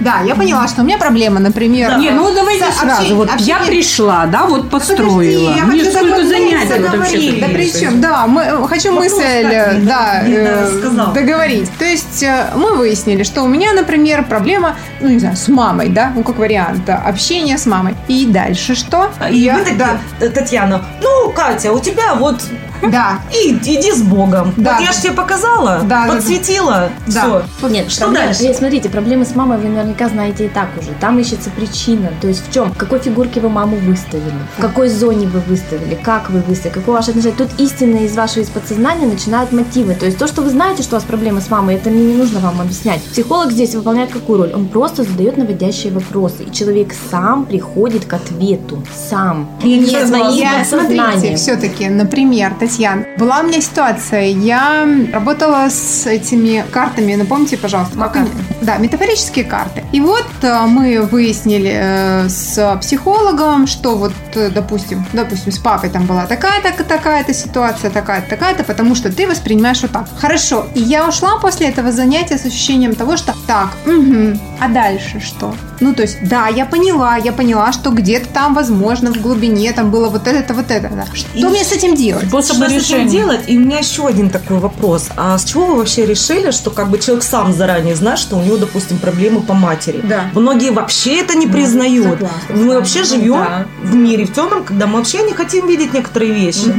Да, 0.00 0.20
я 0.24 0.36
поняла, 0.36 0.68
что 0.68 0.82
у 0.82 0.84
меня 0.84 0.96
проблема, 0.96 1.40
например... 1.40 1.98
Не, 1.98 2.10
ну 2.12 2.32
давайте 2.32 2.64
С- 2.70 2.76
сразу. 2.76 2.92
общение- 3.00 3.14
вот 3.16 3.28
я 3.40 3.56
общение- 3.56 3.66
пришла, 3.82 4.26
да, 4.26 4.44
вот 4.46 4.70
построила. 4.70 5.10
Подожди, 5.16 5.58
я 5.58 5.64
Мне 5.64 5.80
хочу 5.80 5.92
сколько 5.96 6.24
занятий 6.24 6.82
вообще. 6.98 7.32
Да 7.40 7.48
при 7.48 7.72
чем? 7.80 8.00
Да, 8.00 8.26
мы, 8.28 8.42
э, 8.42 8.66
хочу 8.68 8.90
Вопрос, 8.92 9.12
мысль 9.12 9.16
кстати, 9.26 9.54
э, 9.54 9.80
да, 9.80 10.22
э, 10.24 11.10
договорить. 11.14 11.68
То 11.80 11.84
есть 11.84 12.22
э, 12.22 12.46
мы 12.54 12.76
выяснили, 12.76 13.24
что 13.24 13.42
у 13.42 13.48
меня, 13.48 13.72
например, 13.72 14.24
проблема, 14.24 14.76
ну 15.00 15.08
не 15.08 15.18
знаю, 15.18 15.36
с 15.36 15.48
мамой, 15.48 15.88
да, 15.88 16.12
ну 16.14 16.22
как 16.22 16.38
вариант, 16.38 16.84
да, 16.84 16.94
общение 16.98 17.58
с 17.58 17.66
мамой. 17.66 17.96
И 18.06 18.24
дальше 18.26 18.76
что? 18.76 19.10
и 19.28 19.36
я, 19.38 19.56
вы 19.58 19.64
да, 19.76 19.98
«Т- 20.20 20.30
Татьяна, 20.30 20.84
ну, 21.02 21.27
Катя, 21.34 21.72
у 21.72 21.78
тебя 21.80 22.14
вот 22.14 22.36
да, 22.80 23.18
и, 23.34 23.52
иди 23.54 23.90
с 23.92 24.02
Богом. 24.02 24.52
Да. 24.56 24.74
Вот 24.74 24.82
я 24.86 24.92
же 24.92 25.00
тебе 25.00 25.12
показала, 25.12 25.80
Да, 25.84 26.06
подсветила, 26.06 26.90
да. 27.08 27.42
все. 27.60 27.68
Нет, 27.68 27.90
Что 27.90 28.04
проблема- 28.04 28.26
дальше? 28.26 28.42
Нет, 28.44 28.56
смотрите, 28.56 28.88
проблемы 28.88 29.24
с 29.24 29.34
мамой 29.34 29.58
вы 29.58 29.68
наверняка 29.68 30.08
знаете 30.08 30.46
и 30.46 30.48
так 30.48 30.68
уже. 30.80 30.90
Там 31.00 31.18
ищется 31.18 31.50
причина. 31.50 32.12
То 32.20 32.28
есть 32.28 32.46
в 32.48 32.52
чем? 32.52 32.72
В 32.72 32.76
какой 32.76 33.00
фигурке 33.00 33.40
вы 33.40 33.48
маму 33.48 33.76
выставили? 33.78 34.32
В 34.56 34.60
какой 34.60 34.88
зоне 34.88 35.26
вы 35.26 35.40
выставили? 35.40 35.96
Как 35.96 36.30
вы 36.30 36.40
выставили? 36.40 36.74
Какое 36.74 36.96
ваше 36.96 37.10
отношение? 37.10 37.36
Тут 37.36 37.50
истинно 37.58 37.96
из 37.98 38.14
вашего 38.16 38.42
из 38.42 38.48
подсознания 38.48 39.06
начинают 39.06 39.50
мотивы. 39.52 39.94
То 39.94 40.06
есть 40.06 40.16
то, 40.18 40.28
что 40.28 40.42
вы 40.42 40.50
знаете, 40.50 40.82
что 40.84 40.94
у 40.96 40.98
вас 40.98 41.04
проблемы 41.04 41.40
с 41.40 41.50
мамой, 41.50 41.74
это 41.74 41.90
мне 41.90 42.12
не 42.12 42.14
нужно 42.14 42.38
вам 42.38 42.60
объяснять. 42.60 43.02
Психолог 43.02 43.50
здесь 43.50 43.74
выполняет 43.74 44.10
какую 44.12 44.38
роль? 44.38 44.52
Он 44.54 44.68
просто 44.68 45.02
задает 45.02 45.36
наводящие 45.36 45.92
вопросы. 45.92 46.44
И 46.44 46.52
человек 46.52 46.94
сам 47.10 47.44
приходит 47.44 48.04
к 48.04 48.12
ответу. 48.12 48.82
Сам. 49.10 49.50
Я 49.64 49.78
не 49.78 49.80
Не 49.80 50.06
своим 50.06 50.30
Я- 50.30 50.58
подсознанием. 50.60 51.17
Подсознание. 51.20 51.36
все-таки, 51.36 51.88
например, 51.88 52.54
Татьяна, 52.58 53.04
была 53.18 53.40
у 53.40 53.42
меня 53.44 53.60
ситуация, 53.60 54.26
я 54.26 54.86
работала 55.12 55.68
с 55.68 56.06
этими 56.06 56.64
картами, 56.70 57.14
напомните, 57.14 57.56
пожалуйста, 57.56 57.98
как 57.98 58.16
они? 58.16 58.30
Да, 58.62 58.76
метафорические 58.78 59.44
карты. 59.44 59.84
И 59.92 60.00
вот 60.00 60.26
э, 60.42 60.60
мы 60.66 61.02
выяснили 61.02 61.72
э, 61.74 62.28
с 62.28 62.78
психологом, 62.80 63.66
что 63.66 63.96
вот, 63.96 64.12
э, 64.34 64.50
допустим, 64.50 65.04
допустим, 65.12 65.52
с 65.52 65.58
папой 65.58 65.90
там 65.90 66.06
была 66.06 66.26
такая-то, 66.26 66.84
такая-то 66.84 67.32
ситуация, 67.34 67.90
такая-то, 67.90 68.28
такая-то, 68.28 68.64
потому 68.64 68.94
что 68.94 69.12
ты 69.12 69.26
воспринимаешь 69.26 69.82
вот 69.82 69.92
так. 69.92 70.08
Хорошо. 70.18 70.66
И 70.74 70.80
я 70.80 71.08
ушла 71.08 71.38
после 71.40 71.68
этого 71.68 71.92
занятия 71.92 72.38
с 72.38 72.44
ощущением 72.44 72.94
того, 72.94 73.16
что 73.16 73.34
так, 73.46 73.70
мгм, 73.86 74.40
а 74.60 74.68
дальше 74.68 75.20
что? 75.20 75.54
Ну, 75.80 75.94
то 75.94 76.02
есть, 76.02 76.18
да, 76.22 76.48
я 76.48 76.66
поняла, 76.66 77.16
я 77.16 77.32
поняла, 77.32 77.72
что 77.72 77.90
где-то 77.90 78.28
там, 78.28 78.54
возможно, 78.54 79.12
в 79.12 79.20
глубине 79.20 79.72
там 79.72 79.90
было 79.90 80.08
вот 80.08 80.26
это, 80.26 80.54
вот 80.54 80.70
это. 80.70 80.88
Да. 80.88 81.04
Что 81.14 81.28
И 81.34 81.44
мне 81.44 81.64
с 81.64 81.72
этим 81.72 81.94
делать? 81.94 82.26
Способы 82.28 82.64
Что 82.66 82.68
с 82.68 82.72
этим 82.72 82.96
решения. 82.96 83.10
делать? 83.10 83.40
И 83.46 83.56
у 83.56 83.60
меня 83.60 83.78
еще 83.78 84.06
один 84.06 84.30
такой 84.30 84.58
вопрос. 84.58 85.08
А 85.16 85.38
с 85.38 85.44
чего 85.44 85.66
вы 85.66 85.76
вообще 85.76 86.04
решили, 86.06 86.50
что 86.50 86.70
как 86.70 86.88
бы 86.90 86.98
человек 86.98 87.22
сам 87.24 87.52
заранее 87.52 87.94
знает, 87.94 88.18
что 88.18 88.36
у 88.36 88.42
него, 88.42 88.56
допустим, 88.56 88.98
проблемы 88.98 89.40
по 89.40 89.54
матери? 89.54 90.00
Да. 90.02 90.24
Многие 90.34 90.70
вообще 90.70 91.20
это 91.20 91.36
не 91.36 91.46
признают. 91.46 92.18
согласна. 92.18 92.54
Мы 92.56 92.74
вообще 92.74 93.04
живем 93.04 93.34
Да. 93.38 93.66
в 93.82 93.94
мире 93.94 94.24
в 94.24 94.32
темном, 94.32 94.64
когда 94.64 94.86
мы 94.86 94.98
вообще 94.98 95.22
не 95.22 95.32
хотим 95.32 95.66
видеть 95.68 95.92
некоторые 95.94 96.32
вещи. 96.32 96.72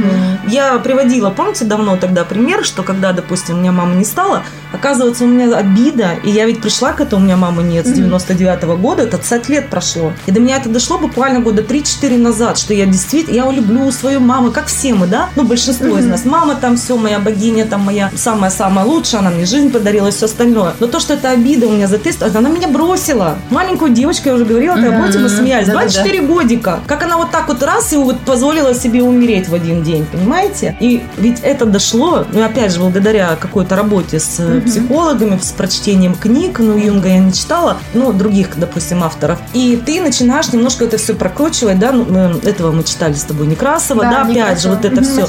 Я 0.48 0.78
приводила, 0.78 1.30
помните, 1.30 1.64
давно 1.64 1.96
тогда 1.96 2.24
пример, 2.24 2.64
что 2.64 2.82
когда, 2.82 3.12
допустим, 3.12 3.56
у 3.56 3.58
меня 3.60 3.72
мама 3.72 3.94
не 3.94 4.04
стала, 4.04 4.42
оказывается, 4.72 5.24
у 5.24 5.26
меня 5.26 5.56
обида, 5.56 6.10
и 6.24 6.30
я 6.30 6.44
ведь 6.46 6.60
пришла 6.60 6.92
к 6.92 7.00
этому, 7.00 7.22
у 7.22 7.24
меня 7.24 7.36
мамы 7.36 7.62
нет 7.62 7.86
с 7.86 7.92
99 7.92 8.62
года, 8.80 8.89
это 8.98 9.18
20 9.18 9.48
лет 9.48 9.68
прошло. 9.68 10.12
И 10.26 10.30
до 10.32 10.40
меня 10.40 10.56
это 10.56 10.68
дошло 10.68 10.98
буквально 10.98 11.40
года 11.40 11.62
3-4 11.62 12.16
назад, 12.16 12.58
что 12.58 12.74
я 12.74 12.86
действительно, 12.86 13.34
я 13.34 13.50
люблю 13.50 13.90
свою 13.92 14.20
маму, 14.20 14.50
как 14.50 14.66
все 14.66 14.94
мы, 14.94 15.06
да? 15.06 15.28
Ну, 15.36 15.44
большинство 15.44 15.98
из 15.98 16.06
нас. 16.06 16.24
Мама 16.24 16.54
там 16.56 16.76
все, 16.76 16.96
моя 16.96 17.18
богиня, 17.18 17.66
там 17.66 17.82
моя 17.82 18.10
самая-самая 18.14 18.84
лучшая, 18.84 19.20
она 19.20 19.30
мне 19.30 19.44
жизнь 19.46 19.70
подарила 19.70 20.08
и 20.08 20.10
все 20.10 20.26
остальное. 20.26 20.74
Но 20.80 20.86
то, 20.86 21.00
что 21.00 21.14
это 21.14 21.30
обида 21.30 21.66
у 21.66 21.72
меня 21.72 21.86
за 21.86 21.98
тест, 21.98 22.22
она 22.22 22.48
меня 22.48 22.68
бросила. 22.68 23.38
Маленькую 23.50 23.92
девочку, 23.92 24.28
я 24.28 24.34
уже 24.34 24.44
говорила, 24.44 24.74
помните, 24.74 25.18
мы 25.18 25.28
смеялись, 25.28 25.68
24 25.68 26.22
годика. 26.22 26.80
Как 26.86 27.02
она 27.02 27.16
вот 27.16 27.30
так 27.30 27.48
вот 27.48 27.62
раз 27.62 27.92
и 27.92 27.96
вот 27.96 28.20
позволила 28.20 28.74
себе 28.74 29.02
умереть 29.02 29.48
в 29.48 29.54
один 29.54 29.82
день, 29.82 30.06
понимаете? 30.10 30.76
И 30.80 31.02
ведь 31.16 31.40
это 31.40 31.66
дошло, 31.66 32.26
ну, 32.32 32.44
опять 32.44 32.72
же, 32.72 32.80
благодаря 32.80 33.36
какой-то 33.36 33.76
работе 33.76 34.18
с 34.18 34.40
э, 34.40 34.60
психологами, 34.60 35.38
с 35.42 35.52
прочтением 35.52 36.14
книг, 36.14 36.58
ну, 36.58 36.76
Юнга 36.76 37.08
я 37.08 37.18
не 37.18 37.32
читала, 37.32 37.78
ну, 37.94 38.12
других, 38.12 38.48
допустим, 38.56 38.79
авторов. 39.02 39.38
И 39.52 39.80
ты 39.84 40.00
начинаешь 40.00 40.52
немножко 40.52 40.84
это 40.84 40.98
все 40.98 41.14
прокручивать, 41.14 41.78
да, 41.78 41.92
ну, 41.92 42.06
э, 42.08 42.48
этого 42.48 42.72
мы 42.72 42.84
читали 42.84 43.14
с 43.14 43.22
тобой 43.22 43.46
Некрасова, 43.46 44.02
да, 44.02 44.22
опять 44.22 44.60
же, 44.60 44.68
вот 44.70 44.84
это 44.84 45.02
все. 45.02 45.26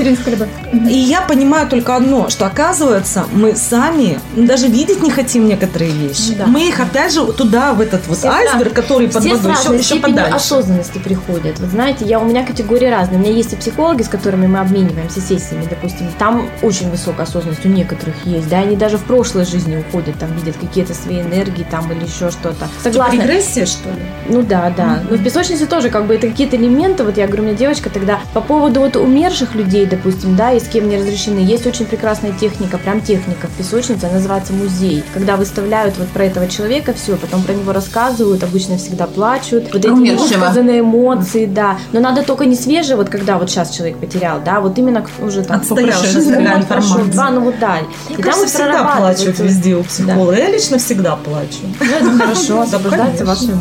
И 0.89 0.97
я 0.97 1.21
понимаю 1.21 1.67
только 1.67 1.95
одно, 1.95 2.29
что 2.29 2.45
оказывается, 2.45 3.25
мы 3.31 3.55
сами 3.55 4.19
даже 4.35 4.67
видеть 4.67 5.01
не 5.01 5.11
хотим 5.11 5.47
некоторые 5.47 5.91
вещи. 5.91 6.35
Да. 6.37 6.45
Мы 6.47 6.67
их 6.67 6.79
опять 6.79 7.13
же 7.13 7.25
туда, 7.33 7.73
в 7.73 7.81
этот 7.81 8.07
вот 8.07 8.17
Все 8.17 8.29
айсберг, 8.29 8.73
который 8.73 9.07
под 9.07 9.23
Все 9.23 9.35
водой, 9.35 9.53
еще, 9.53 9.93
еще 9.93 10.01
подальше. 10.01 10.35
осознанности 10.35 10.97
приходят. 10.97 11.59
Вот 11.59 11.69
знаете, 11.69 12.05
я, 12.05 12.19
у 12.19 12.25
меня 12.25 12.45
категории 12.45 12.87
разные. 12.87 13.19
У 13.19 13.21
меня 13.21 13.31
есть 13.31 13.53
и 13.53 13.55
психологи, 13.55 14.03
с 14.03 14.07
которыми 14.07 14.47
мы 14.47 14.59
обмениваемся 14.59 15.21
сессиями, 15.21 15.65
допустим. 15.69 16.07
Там 16.17 16.49
очень 16.61 16.89
высокая 16.89 17.25
осознанность 17.25 17.65
у 17.65 17.69
некоторых 17.69 18.15
есть. 18.25 18.49
Да, 18.49 18.59
они 18.59 18.75
даже 18.75 18.97
в 18.97 19.03
прошлой 19.03 19.45
жизни 19.45 19.77
уходят, 19.77 20.17
там 20.19 20.33
видят 20.35 20.55
какие-то 20.59 20.93
свои 20.93 21.21
энергии 21.21 21.65
там 21.69 21.91
или 21.91 22.05
еще 22.05 22.31
что-то. 22.31 22.67
Согласна. 22.83 23.15
Регрессия, 23.41 23.65
что 23.65 23.89
ли? 23.89 23.95
Ну 24.29 24.43
да, 24.43 24.71
да. 24.75 24.99
Но 25.09 25.17
в 25.17 25.23
песочнице 25.23 25.65
тоже 25.65 25.89
как 25.89 26.05
бы 26.05 26.15
это 26.15 26.27
какие-то 26.27 26.55
элементы. 26.55 27.03
Вот 27.03 27.17
я 27.17 27.27
говорю, 27.27 27.43
у 27.43 27.45
меня 27.47 27.55
девочка 27.55 27.89
тогда 27.89 28.19
по 28.33 28.41
поводу 28.41 28.81
вот 28.81 28.95
умерших 28.95 29.55
людей, 29.55 29.85
допустим, 29.85 30.35
да, 30.35 30.51
и 30.53 30.59
с 30.59 30.67
кем 30.67 30.87
не 30.87 30.97
разрешены. 30.97 31.39
Есть 31.39 31.65
очень 31.65 31.85
прекрасная 31.85 32.31
техника, 32.31 32.77
прям 32.77 33.01
техника 33.01 33.47
в 33.47 33.51
песочнице, 33.57 34.05
она 34.05 34.15
называется 34.15 34.53
музей. 34.53 35.03
Когда 35.13 35.35
выставляют 35.35 35.97
вот 35.97 36.07
про 36.09 36.25
этого 36.25 36.47
человека 36.47 36.93
все, 36.93 37.17
потом 37.17 37.43
про 37.43 37.53
него 37.53 37.73
рассказывают, 37.73 38.43
обычно 38.43 38.77
всегда 38.77 39.07
плачут. 39.07 39.65
Вот 39.73 39.83
эти 39.83 39.87
Умершего. 39.87 40.27
невысказанные 40.27 40.79
эмоции, 40.81 41.45
да. 41.45 41.77
Но 41.91 41.99
надо 41.99 42.23
только 42.23 42.45
не 42.45 42.55
свежие, 42.55 42.95
вот 42.95 43.09
когда 43.09 43.37
вот 43.37 43.49
сейчас 43.49 43.71
человек 43.71 43.97
потерял, 43.97 44.39
да, 44.43 44.59
вот 44.59 44.77
именно 44.77 45.05
уже 45.21 45.43
там 45.43 45.61
Ну, 45.67 45.75
прошел, 45.75 46.99
информация. 47.01 47.13
Да, 47.13 47.29
ну 47.31 47.41
вот 47.41 47.55
да. 47.59 47.77
Мне 48.07 48.17
И 48.17 48.21
там 48.21 48.31
кажется, 48.31 48.47
всегда 48.47 48.95
плачут 48.97 49.39
везде 49.39 49.75
у 49.75 49.83
психолога. 49.83 50.35
Я 50.35 50.49
лично 50.49 50.77
всегда 50.77 51.15
плачу. 51.15 51.57
Ну, 51.79 51.85
это 51.85 52.17
хорошо, 52.17 52.61
освобождается 52.61 53.25
эмоции. 53.31 53.57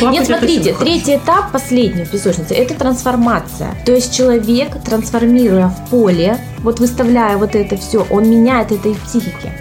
Ну, 0.00 0.10
Нет, 0.10 0.26
смотрите, 0.26 0.74
третий 0.78 1.16
этап, 1.16 1.52
последний 1.52 2.04
в 2.04 2.10
песочнице, 2.10 2.54
это 2.54 2.74
трансформация. 2.74 3.74
То 3.84 3.92
есть 3.92 4.14
человек, 4.14 4.80
трансформируя 4.82 5.68
в 5.68 5.90
поле, 5.90 6.38
вот 6.58 6.80
выставляя 6.80 7.36
вот 7.36 7.54
это 7.54 7.76
все, 7.76 8.06
он 8.10 8.28
меняет 8.28 8.72
это 8.72 8.88
и 8.88 8.94
в 8.94 9.00
психике. 9.00 9.52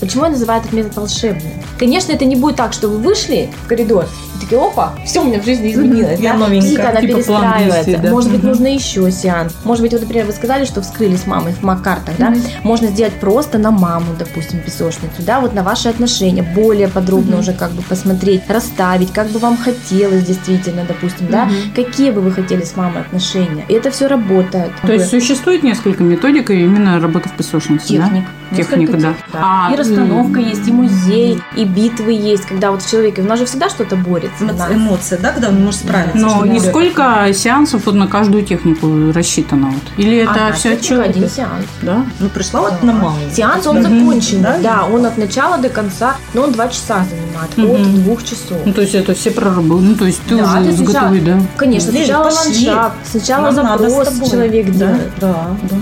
Почему 0.00 0.24
я 0.24 0.30
называю 0.30 0.60
этот 0.60 0.72
метод 0.72 0.96
волшебным? 0.96 1.52
Конечно, 1.78 2.12
это 2.12 2.24
не 2.24 2.36
будет 2.36 2.56
так, 2.56 2.72
что 2.72 2.88
вы 2.88 2.98
вышли 2.98 3.50
в 3.64 3.68
коридор 3.68 4.06
и 4.36 4.40
такие, 4.40 4.60
опа, 4.60 4.94
все 5.04 5.22
у 5.22 5.24
меня 5.24 5.40
в 5.40 5.44
жизни 5.44 5.72
изменилось. 5.72 6.18
Я 6.18 6.32
да? 6.32 6.38
новенькая. 6.38 6.68
Психика, 6.68 6.90
она 6.90 7.00
Типа 7.00 7.14
перестраивается. 7.14 7.74
действий, 7.74 7.96
да. 8.02 8.10
Может 8.10 8.30
быть, 8.30 8.42
нужно 8.42 8.66
еще 8.66 9.10
сеанс. 9.10 9.54
Может 9.64 9.82
быть, 9.82 9.92
вот, 9.92 10.00
например, 10.02 10.26
вы 10.26 10.32
сказали, 10.32 10.64
что 10.64 10.82
вскрыли 10.82 11.16
с 11.16 11.26
мамой 11.26 11.52
в 11.52 11.62
мак-картах, 11.62 12.14
да? 12.18 12.34
Можно 12.62 12.88
сделать 12.88 13.14
просто 13.14 13.58
на 13.58 13.70
маму, 13.70 14.06
допустим, 14.18 14.60
песочницу, 14.60 15.20
да, 15.20 15.40
вот 15.40 15.54
на 15.54 15.62
ваши 15.62 15.88
отношения, 15.88 16.42
более 16.42 16.88
подробно 16.88 17.38
уже 17.38 17.52
как 17.52 17.72
бы 17.72 17.82
посмотреть, 17.82 18.42
расставить, 18.48 18.79
как 19.12 19.28
бы 19.28 19.38
вам 19.38 19.56
хотелось 19.56 20.24
действительно, 20.24 20.84
допустим, 20.84 21.26
да, 21.28 21.48
какие 21.74 22.10
бы 22.10 22.20
вы 22.20 22.32
хотели 22.32 22.62
с 22.62 22.76
мамой 22.76 23.02
отношения. 23.02 23.64
И 23.68 23.74
это 23.74 23.90
все 23.90 24.06
работает. 24.06 24.72
То 24.82 24.92
есть 24.92 25.08
существует 25.08 25.62
несколько 25.62 26.02
методик 26.02 26.50
именно 26.50 27.00
работа 27.00 27.28
в 27.28 27.36
песочнице, 27.36 27.96
да? 27.96 28.10
Техник. 28.56 28.88
Техника, 28.90 28.92
да. 28.92 29.08
тех- 29.08 29.40
А, 29.42 29.70
и 29.72 29.76
расстановка 29.76 30.40
есть, 30.40 30.66
и 30.68 30.72
музей, 30.72 31.40
и 31.56 31.64
битвы 31.64 32.12
есть, 32.12 32.46
когда 32.46 32.70
вот 32.70 32.82
в 32.82 32.90
человеке, 32.90 33.22
у 33.22 33.24
нас 33.26 33.38
же 33.38 33.46
всегда 33.46 33.68
что-то 33.68 33.96
борется. 33.96 34.44
Эмо- 34.44 34.54
да. 34.56 34.74
Эмоции, 34.74 35.18
да, 35.22 35.30
когда 35.32 35.48
он 35.48 35.62
может 35.64 35.80
справиться. 35.80 36.18
Но 36.18 36.44
и 36.44 36.58
сколько 36.58 37.32
сеансов 37.32 37.86
вот 37.86 37.94
на 37.94 38.06
каждую 38.08 38.44
технику 38.44 38.88
рассчитано? 39.12 39.68
Вот? 39.70 39.82
Или 39.96 40.18
это 40.18 40.32
Одна 40.32 40.52
все 40.52 40.78
человек? 40.78 41.10
один 41.16 41.28
сеанс. 41.28 41.64
Да? 41.82 42.04
Ну, 42.18 42.28
пришла 42.28 42.60
вот 42.62 42.82
на 42.82 42.92
маму. 42.92 43.16
Сеанс, 43.32 43.66
он 43.66 43.80
Мгм. 43.80 43.98
закончен, 44.00 44.42
Да? 44.42 44.58
да? 44.62 44.84
он 44.92 45.06
от 45.06 45.16
начала 45.18 45.58
до 45.58 45.68
конца, 45.68 46.16
но 46.34 46.42
он 46.42 46.52
два 46.52 46.68
часа 46.68 47.04
занимает, 47.08 47.50
от 47.52 47.58
Мгм. 47.58 48.02
двух 48.02 48.24
часов. 48.24 48.58
Ну, 48.64 48.72
то 48.72 48.80
есть 48.82 48.94
это 48.94 49.14
все 49.14 49.30
проработали. 49.30 49.86
Ну, 49.88 49.94
то 49.94 50.04
есть 50.06 50.20
ты 50.28 50.36
Да, 50.36 50.44
уже 50.44 50.64
ты 50.70 50.76
сначала- 50.76 50.92
готовой, 51.08 51.20
да? 51.20 51.40
Конечно, 51.56 51.90
Лель, 51.90 52.04
сначала 52.04 52.24
пошли. 52.24 52.66
ландшафт, 52.68 52.96
сначала 53.04 53.50
Нам 53.50 53.78
запрос 53.78 54.30
человек 54.30 54.66
Да, 54.66 54.72
делает. 54.72 55.12
да, 55.20 55.46
да, 55.70 55.76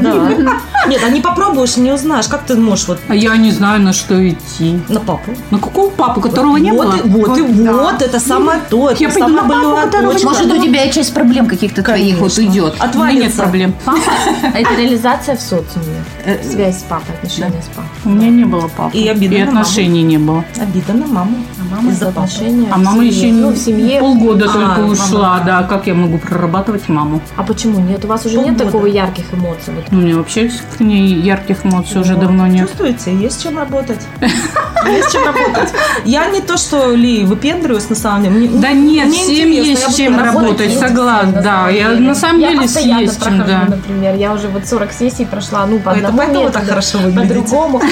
да. 0.00 0.60
Нет, 0.88 1.00
а 1.04 1.10
не 1.10 1.20
попробуешь, 1.40 1.76
не 1.76 1.92
узнаешь. 1.92 2.26
Как 2.26 2.42
ты 2.42 2.56
можешь 2.56 2.88
вот 2.88 2.98
А 3.08 3.14
я 3.14 3.36
не 3.36 3.50
знаю, 3.50 3.80
на 3.80 3.92
что 3.92 4.28
идти. 4.28 4.80
на 4.88 5.00
папу? 5.00 5.32
На 5.50 5.58
какого 5.58 5.90
папу, 5.90 6.20
которого 6.20 6.56
не 6.56 6.72
вот, 6.72 6.86
было? 6.86 6.96
И, 6.96 7.08
вот, 7.08 7.38
и 7.38 7.42
да. 7.42 7.72
вот, 7.72 8.02
это 8.02 8.20
самое 8.20 8.60
то. 8.68 8.90
Я 8.90 9.08
это 9.08 9.18
пойду 9.18 9.34
на 9.34 9.42
папу, 9.42 9.90
которого. 9.90 10.12
Может, 10.12 10.52
у 10.52 10.62
тебя 10.62 10.84
и 10.84 10.92
часть 10.92 11.14
проблем 11.14 11.46
каких-то 11.46 11.82
твоих 11.82 12.18
вот 12.18 12.36
уйдет. 12.38 12.50
У 12.50 12.98
меня 12.98 13.12
нет 13.12 13.30
Отвалится. 13.30 13.42
проблем. 13.42 13.74
Папа– 13.84 14.00
это 14.54 14.74
реализация 14.74 15.36
в 15.36 15.40
социуме, 15.40 16.04
связь 16.42 16.80
с 16.80 16.82
папой, 16.82 17.14
отношения 17.14 17.62
с 17.62 17.68
папой. 17.74 17.90
У 18.04 18.10
меня 18.10 18.28
не 18.28 18.44
было 18.44 18.68
папы. 18.68 18.96
И 18.96 19.08
обида 19.08 19.38
маму. 19.38 19.60
отношений 19.60 20.02
не 20.02 20.18
было. 20.18 20.44
Обида 20.60 20.92
на 20.92 21.06
маму. 21.06 21.36
Мама 21.70 21.92
Из-за 21.92 22.06
папы. 22.06 22.20
отношения 22.20 22.68
А 22.72 22.78
мама 22.78 23.04
еще 23.04 23.26
ну, 23.32 23.50
в 23.50 23.56
семье. 23.56 24.00
полгода 24.00 24.46
А, 24.48 24.52
только 24.52 24.80
мама, 24.80 24.86
ушла, 24.92 25.40
да. 25.46 25.62
Как 25.62 25.86
я 25.86 25.94
могу 25.94 26.18
прорабатывать 26.18 26.88
маму? 26.88 27.20
А 27.36 27.44
почему 27.44 27.78
нет? 27.80 28.04
У 28.04 28.08
вас 28.08 28.26
уже 28.26 28.38
нет 28.38 28.46
Полгода. 28.48 28.64
такого 28.64 28.86
ярких 28.86 29.32
эмоций? 29.32 29.74
Вот. 29.74 29.84
Ну, 29.90 29.98
у 29.98 30.02
меня 30.02 30.16
вообще 30.16 30.50
к 30.76 30.80
ней 30.80 31.06
ярких 31.06 31.64
эмоций 31.64 32.00
уже 32.00 32.16
давно 32.16 32.46
нет. 32.48 32.68
Чувствуете? 32.68 33.14
Есть 33.14 33.42
чем 33.42 33.56
работать. 33.56 34.00
Есть 34.20 35.12
чем 35.12 35.24
работать. 35.24 35.72
Я 36.04 36.26
не 36.30 36.40
то, 36.40 36.56
что 36.56 36.92
Ли, 36.92 37.24
выпендриваюсь 37.24 37.88
на 37.88 37.96
самом 37.96 38.22
деле. 38.24 38.48
Да 38.54 38.72
нет, 38.72 39.12
всем 39.12 39.50
есть 39.50 39.96
чем 39.96 40.18
работать. 40.18 40.76
согласна, 40.76 41.32
на 41.32 41.42
да. 41.42 41.68
Я 41.68 41.90
на 41.90 42.14
самом 42.14 42.40
деле 42.40 42.62
есть 42.62 43.22
чем, 43.22 43.38
да. 43.38 43.66
например. 43.68 44.16
Я 44.16 44.32
уже 44.32 44.48
вот 44.48 44.66
40 44.66 44.92
сессий 44.92 45.26
прошла, 45.26 45.66
ну, 45.66 45.78
по 45.78 45.92
одному 45.92 46.18
поэтому 46.18 46.40
методу, 46.40 46.58
так 46.58 46.68
хорошо 46.68 46.98
выглядите. 46.98 47.34
по-другому. 47.34 47.80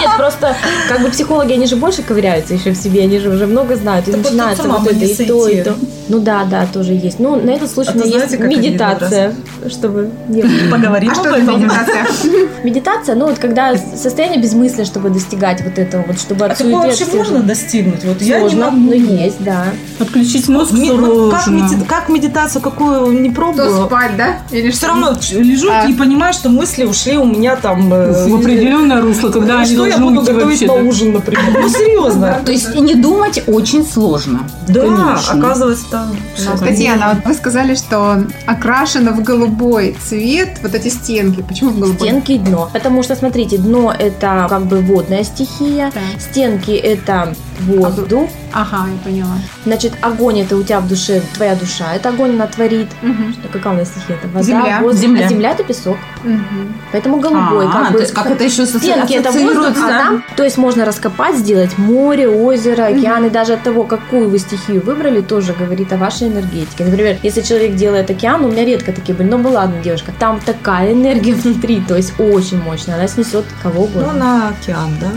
Нет, 0.00 0.10
просто 0.16 0.56
как 0.88 1.02
бы 1.02 1.08
психологи, 1.10 1.52
они 1.52 1.66
же 1.66 1.76
больше 1.76 2.02
ковыряются 2.02 2.54
еще 2.54 2.70
в 2.72 2.76
себе, 2.76 3.02
они 3.02 3.18
же 3.18 3.30
уже 3.30 3.46
много 3.46 3.76
знают. 3.76 4.08
И 4.08 4.12
начинается 4.12 4.64
вот 4.68 4.86
это 4.86 5.04
и 5.04 5.26
то, 5.26 5.48
и 5.48 5.62
то. 5.62 5.74
Ну 6.08 6.18
да, 6.18 6.44
да, 6.44 6.66
тоже 6.70 6.92
есть. 6.92 7.18
Ну, 7.20 7.36
на 7.36 7.50
этот 7.50 7.70
случай 7.70 7.90
А 7.94 7.96
у 7.96 8.04
меня 8.04 8.26
то 8.26 8.34
есть 8.34 8.38
медитация, 8.40 9.34
чтобы 9.68 10.10
не 10.28 10.42
Поговорим 10.70 11.10
А 11.10 11.12
об 11.12 11.18
что 11.18 11.28
это 11.30 11.38
этом. 11.42 11.60
медитация? 11.60 12.06
Медитация, 12.64 13.14
ну 13.14 13.26
вот 13.28 13.38
когда 13.38 13.74
состояние 13.76 14.40
безмыслия, 14.40 14.84
чтобы 14.84 15.10
достигать 15.10 15.62
вот 15.62 15.78
этого, 15.78 16.04
вот 16.06 16.18
чтобы 16.20 16.44
А 16.44 16.48
от 16.48 16.58
такого 16.58 16.82
суеты, 16.82 17.04
вообще 17.04 17.16
можно 17.16 17.40
достигнуть? 17.40 18.04
Вот 18.04 18.20
я 18.20 18.40
не 18.40 18.54
могу. 18.56 18.76
но 18.76 18.92
есть, 18.94 19.36
да. 19.42 19.64
Отключить 20.00 20.48
мозг 20.48 20.70
как, 20.72 21.42
сложно. 21.44 21.50
меди- 21.50 21.84
как 21.86 22.08
медитацию, 22.08 22.60
какую 22.62 23.12
не 23.20 23.30
То 23.30 23.34
пробую. 23.36 23.86
спать, 23.86 24.16
да? 24.16 24.38
Или 24.50 24.70
Все 24.70 24.88
равно 24.88 25.12
лежу 25.32 25.68
А. 25.70 25.86
и 25.86 25.94
понимаю, 25.94 26.32
что 26.34 26.48
мысли 26.48 26.84
ушли 26.84 27.16
у 27.16 27.24
меня 27.24 27.56
там... 27.56 27.92
э, 27.92 28.28
В 28.28 28.34
определенное 28.36 29.00
русло, 29.00 29.30
когда 29.30 29.60
они 29.60 29.76
что 29.90 29.98
я 29.98 29.98
буду 29.98 30.22
готовить 30.22 30.66
на 30.66 30.74
ужин, 30.74 31.12
например. 31.12 31.58
Ну, 31.60 31.68
серьезно. 31.68 32.40
То 32.44 32.52
есть 32.52 32.74
не 32.74 32.94
думать 32.94 33.42
очень 33.46 33.84
сложно. 33.84 34.48
Да, 34.68 35.18
оказывается, 35.30 35.84
там... 35.90 36.16
Татьяна, 36.58 37.14
вот 37.14 37.24
вы 37.24 37.34
сказали, 37.34 37.74
что 37.74 38.24
окрашено 38.46 39.12
в 39.12 39.22
голубой 39.22 39.96
цвет 40.06 40.58
вот 40.62 40.74
эти 40.74 40.88
стенки. 40.88 41.42
Почему 41.42 41.70
в 41.70 41.78
голубой? 41.78 42.08
Стенки 42.08 42.32
и 42.32 42.38
дно. 42.38 42.70
Потому 42.72 43.02
что, 43.02 43.16
смотрите, 43.16 43.58
дно 43.58 43.94
это 43.96 44.46
как 44.48 44.66
бы 44.66 44.80
водная 44.80 45.24
стихия, 45.24 45.92
стенки 46.18 46.72
это 46.72 47.34
воздух. 47.66 48.28
Ага, 48.52 48.86
я 48.90 48.98
поняла. 49.04 49.34
Значит, 49.64 49.92
огонь 50.02 50.40
это 50.40 50.56
у 50.56 50.62
тебя 50.62 50.80
в 50.80 50.88
душе, 50.88 51.22
твоя 51.34 51.54
душа, 51.54 51.94
это 51.94 52.10
огонь 52.10 52.30
она 52.34 52.46
творит. 52.46 52.88
Ну, 53.02 53.14
Какая 53.52 53.74
у 53.74 53.76
нас 53.76 53.88
стихия? 53.88 54.16
Это 54.16 54.28
вода, 54.28 54.42
Земля. 54.42 54.80
воздух, 54.82 55.00
Земля. 55.02 55.26
а 55.26 55.28
земля 55.28 55.50
это 55.52 55.64
песок. 55.64 55.96
Мгм. 56.24 56.74
Поэтому 56.92 57.18
голубой. 57.20 57.66
А, 57.66 57.70
как 57.72 57.86
то 57.88 57.92
бы, 57.94 58.00
есть 58.00 58.12
как 58.12 58.26
это 58.26 58.44
еще 58.44 58.66
Стенки 58.66 59.14
это 59.14 59.30
воздух, 59.32 59.76
а 59.84 59.88
там, 59.88 60.24
то 60.36 60.42
есть 60.44 60.58
можно 60.58 60.84
раскопать, 60.84 61.36
сделать 61.36 61.78
море, 61.78 62.28
озеро, 62.28 62.86
океан, 62.86 63.24
и 63.26 63.30
даже 63.30 63.54
от 63.54 63.62
того, 63.62 63.84
какую 63.84 64.28
вы 64.28 64.38
стихию 64.38 64.82
выбрали, 64.84 65.20
тоже 65.20 65.52
говорит 65.52 65.92
о 65.92 65.96
вашей 65.96 66.28
энергетике. 66.28 66.84
Например, 66.84 67.16
если 67.22 67.40
человек 67.42 67.74
делает 67.76 68.10
океан, 68.10 68.44
у 68.44 68.48
меня 68.50 68.64
редко 68.64 68.92
такие 68.92 69.14
были, 69.14 69.28
ну 69.28 69.38
ну 69.38 69.50
ладно, 69.50 69.76
девушка, 69.82 70.12
там 70.18 70.40
такая 70.40 70.92
энергия 70.92 71.34
внутри, 71.34 71.80
то 71.80 71.96
есть 71.96 72.14
очень 72.18 72.62
мощная, 72.62 72.96
она 72.96 73.08
снесет 73.08 73.44
кого 73.62 73.88
Ну, 73.94 74.00
угодно. 74.00 74.12
на 74.12 74.48
океан, 74.48 74.90
да? 75.00 75.10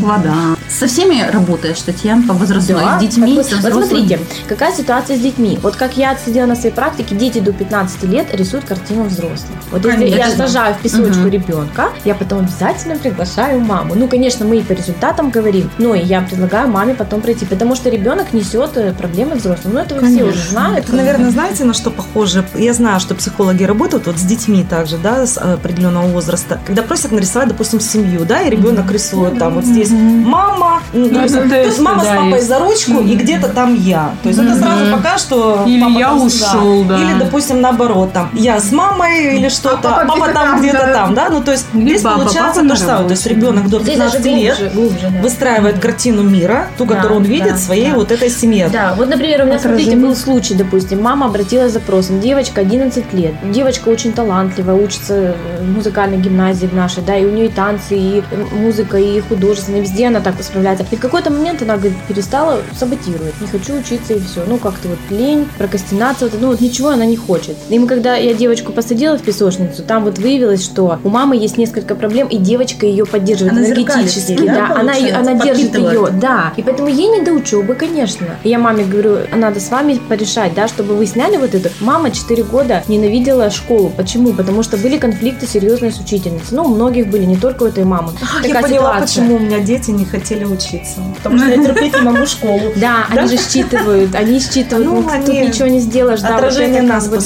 Вода. 0.00 0.34
Со 0.70 0.86
всеми 0.86 1.28
работаешь, 1.30 1.80
Татьяна, 1.80 2.26
по 2.26 2.32
возрастной, 2.34 2.80
Да, 2.80 2.98
с 2.98 3.00
детьми, 3.00 3.36
так 3.36 3.46
со 3.46 3.70
вот, 3.70 3.84
смотрите, 3.86 4.20
какая 4.48 4.72
ситуация 4.74 5.16
с 5.16 5.20
детьми. 5.20 5.58
Вот 5.62 5.76
как 5.76 5.96
я 5.96 6.12
отследила 6.12 6.46
на 6.46 6.54
своей 6.54 6.74
практике, 6.74 7.14
дети 7.16 7.40
до 7.40 7.52
15 7.52 8.04
лет 8.04 8.28
рисуют 8.34 8.64
картину 8.66 9.04
взрослых. 9.04 9.50
Вот 9.72 9.84
если 9.84 9.98
Конечно. 10.10 10.16
я 10.18 10.30
сажаю 10.30 10.74
в 10.74 10.78
песочку 10.78 11.20
Мгм. 11.22 11.30
ребенка, 11.30 11.88
я 12.04 12.14
потом 12.14 12.40
обязательно 12.40 12.96
приглашаю 12.96 13.60
маму. 13.60 13.94
Ну, 13.96 14.06
конечно, 14.08 14.46
мы 14.46 14.58
и 14.58 14.62
по 14.62 14.72
результатам 14.72 15.30
говорим, 15.30 15.70
но 15.78 15.94
и 15.94 16.04
я 16.04 16.20
предлагаю 16.20 16.68
маме 16.68 16.94
потом 16.94 17.20
пройти, 17.20 17.44
потому 17.46 17.74
что 17.74 17.90
ребенок 17.90 18.32
несет 18.32 18.76
э, 18.76 18.92
проблемы 18.92 19.34
взрослым. 19.36 19.74
Ну, 19.74 19.80
это 19.80 19.96
вы 19.96 20.06
все 20.06 20.24
уже 20.24 20.38
знают. 20.50 20.78
Это, 20.78 20.94
наверное, 20.94 21.30
знаете, 21.30 21.64
на 21.64 21.74
что 21.74 21.90
похоже? 21.90 22.44
Я 22.54 22.74
знаю, 22.74 23.00
что 23.00 23.14
психологи 23.14 23.64
работают 23.64 24.06
вот 24.06 24.18
с 24.18 24.22
детьми 24.22 24.64
также, 24.64 24.98
да, 24.98 25.26
с 25.26 25.36
э, 25.36 25.54
определенного 25.54 26.06
возраста. 26.06 26.60
Когда 26.64 26.82
просят 26.82 27.10
нарисовать, 27.10 27.48
допустим, 27.48 27.80
семью, 27.80 28.24
да, 28.24 28.42
и 28.42 28.50
ребенок 28.50 28.90
рисует 28.92 29.38
там 29.38 29.54
вот 29.54 29.64
здесь 29.64 29.90
мама, 29.90 30.59
ну, 30.92 31.08
то 31.08 31.20
есть, 31.22 31.34
то 31.34 31.62
есть 31.62 31.80
мама 31.80 32.02
с 32.02 32.06
да, 32.06 32.16
папой 32.16 32.32
есть. 32.32 32.48
за 32.48 32.58
ручку, 32.58 33.00
и 33.00 33.14
где-то 33.14 33.48
там 33.48 33.74
я. 33.74 34.14
То 34.22 34.28
есть 34.28 34.40
это 34.40 34.54
сразу 34.56 34.92
пока 34.92 35.18
что 35.18 35.64
Или 35.66 35.80
папа 35.80 35.98
я 35.98 36.08
там 36.08 36.22
ушел, 36.22 36.84
да. 36.84 36.98
Или, 36.98 37.18
допустим, 37.18 37.60
наоборот, 37.60 38.12
там 38.12 38.30
я 38.34 38.60
с 38.60 38.72
мамой 38.72 39.36
или 39.36 39.48
что-то, 39.48 39.82
папа 39.82 40.02
а 40.02 40.06
папа 40.06 40.16
где-то 40.16 40.32
там 40.34 40.50
там, 40.50 40.60
где-то 40.60 40.86
да. 40.86 40.92
там, 40.92 41.14
да, 41.14 41.28
ну 41.30 41.42
то 41.42 41.52
есть 41.52 41.66
Или 41.74 41.88
здесь 41.88 42.02
папа, 42.02 42.18
получается 42.18 42.60
папа 42.60 42.68
то 42.68 42.76
же 42.76 42.82
самое. 42.82 43.04
То 43.04 43.10
есть 43.12 43.26
ребенок 43.26 43.68
до 43.68 43.80
Здесь 43.80 43.98
даже 43.98 44.18
15 44.18 44.42
лет 44.42 44.58
глубже, 44.58 44.74
глубже, 44.74 45.10
да. 45.10 45.22
выстраивает 45.22 45.78
картину 45.78 46.22
мира, 46.22 46.68
ту, 46.76 46.84
Да, 46.84 46.96
которую 46.96 47.20
он 47.20 47.24
видит 47.24 47.48
да, 47.48 47.54
в 47.54 47.58
своей 47.58 47.90
да. 47.90 47.96
вот 47.96 48.12
этой 48.12 48.30
семье. 48.30 48.68
Да, 48.72 48.94
вот, 48.96 49.08
например, 49.08 49.42
у 49.42 49.46
меня, 49.46 49.58
смотрите, 49.58 49.96
был 49.96 50.14
случай, 50.16 50.54
допустим, 50.54 51.02
мама 51.02 51.26
обратилась 51.26 51.70
с 51.70 51.74
запросом, 51.74 52.20
девочка 52.20 52.60
11 52.60 53.12
лет, 53.12 53.34
девочка 53.50 53.88
очень 53.88 54.12
талантливая, 54.12 54.74
учится 54.74 55.34
в 55.60 55.68
музыкальной 55.68 56.18
гимназии 56.18 56.66
в 56.66 56.74
нашей, 56.74 57.02
да, 57.02 57.16
и 57.16 57.24
у 57.24 57.30
нее 57.30 57.46
и 57.46 57.48
танцы, 57.48 57.96
и 57.96 58.22
музыка, 58.52 58.98
и 58.98 59.20
художественная, 59.20 59.80
везде 59.80 60.08
она 60.08 60.20
так 60.20 60.38
справляется. 60.50 60.84
И 60.90 60.96
в 60.96 61.00
какой-то 61.00 61.30
момент 61.30 61.62
она, 61.62 61.76
говорит, 61.76 61.96
перестала 62.08 62.58
саботировать, 62.78 63.40
не 63.40 63.46
хочу 63.46 63.74
учиться 63.78 64.14
и 64.14 64.20
все. 64.20 64.44
Ну, 64.46 64.58
как-то 64.58 64.88
вот 64.88 64.98
лень, 65.10 65.46
прокрастинация, 65.58 66.28
вот, 66.28 66.40
ну, 66.40 66.48
вот 66.48 66.60
ничего 66.60 66.88
она 66.90 67.04
не 67.06 67.16
хочет. 67.16 67.56
И 67.68 67.78
мы, 67.78 67.86
когда 67.86 68.16
я 68.16 68.34
девочку 68.34 68.72
посадила 68.72 69.16
в 69.16 69.22
песочницу, 69.22 69.82
там 69.82 70.04
вот 70.04 70.18
выявилось, 70.18 70.64
что 70.64 70.98
у 71.04 71.08
мамы 71.08 71.36
есть 71.36 71.56
несколько 71.58 71.94
проблем, 71.94 72.28
и 72.28 72.36
девочка 72.36 72.86
ее 72.86 73.06
поддерживает 73.06 73.52
Она 73.52 73.66
энергетически. 73.66 74.32
ей, 74.32 74.48
да, 74.48 74.74
она, 74.76 74.94
ее- 74.94 75.14
она 75.14 75.34
держит 75.34 75.74
ее, 75.76 76.08
да. 76.12 76.52
И 76.56 76.62
поэтому 76.62 76.88
ей 76.88 77.08
не 77.08 77.22
до 77.22 77.32
учебы, 77.32 77.74
конечно. 77.74 78.26
И 78.42 78.48
я 78.48 78.58
маме 78.58 78.84
говорю, 78.84 79.18
надо 79.34 79.60
с 79.60 79.70
вами 79.70 80.00
порешать, 80.08 80.54
да, 80.54 80.68
чтобы 80.68 80.94
вы 80.94 81.06
сняли 81.06 81.36
вот 81.36 81.54
это. 81.54 81.70
Мама 81.80 82.10
4 82.10 82.42
года 82.42 82.82
ненавидела 82.88 83.50
школу. 83.50 83.92
Почему? 83.96 84.32
Потому 84.32 84.62
что 84.62 84.76
были 84.76 84.98
конфликты 84.98 85.46
серьезные 85.46 85.92
с 85.92 85.98
учительницей. 86.00 86.48
Ну, 86.56 86.64
у 86.64 86.68
многих 86.68 87.08
были, 87.08 87.24
не 87.24 87.36
только 87.36 87.64
у 87.64 87.66
этой 87.66 87.84
мамы. 87.84 88.12
Такая 88.20 88.48
я 88.48 88.60
поняла, 88.62 88.94
ситуация. 88.94 89.00
почему 89.22 89.36
у 89.36 89.38
меня 89.38 89.60
дети 89.60 89.90
не 89.90 90.04
хотели 90.04 90.39
учиться. 90.46 91.02
Потому 91.16 91.38
что 91.38 91.48
я 91.50 91.62
терпеть 91.62 91.94
не 91.94 92.00
могу 92.00 92.26
школу. 92.26 92.72
Да, 92.76 93.06
они 93.08 93.28
же 93.28 93.36
считывают, 93.36 94.14
они 94.14 94.40
считывают, 94.40 94.86
Ну, 94.86 95.02
тут 95.02 95.28
ничего 95.28 95.68
не 95.68 95.80
сделаешь, 95.80 96.20
Отражение 96.20 96.82
нас, 96.82 97.08
по. 97.08 97.18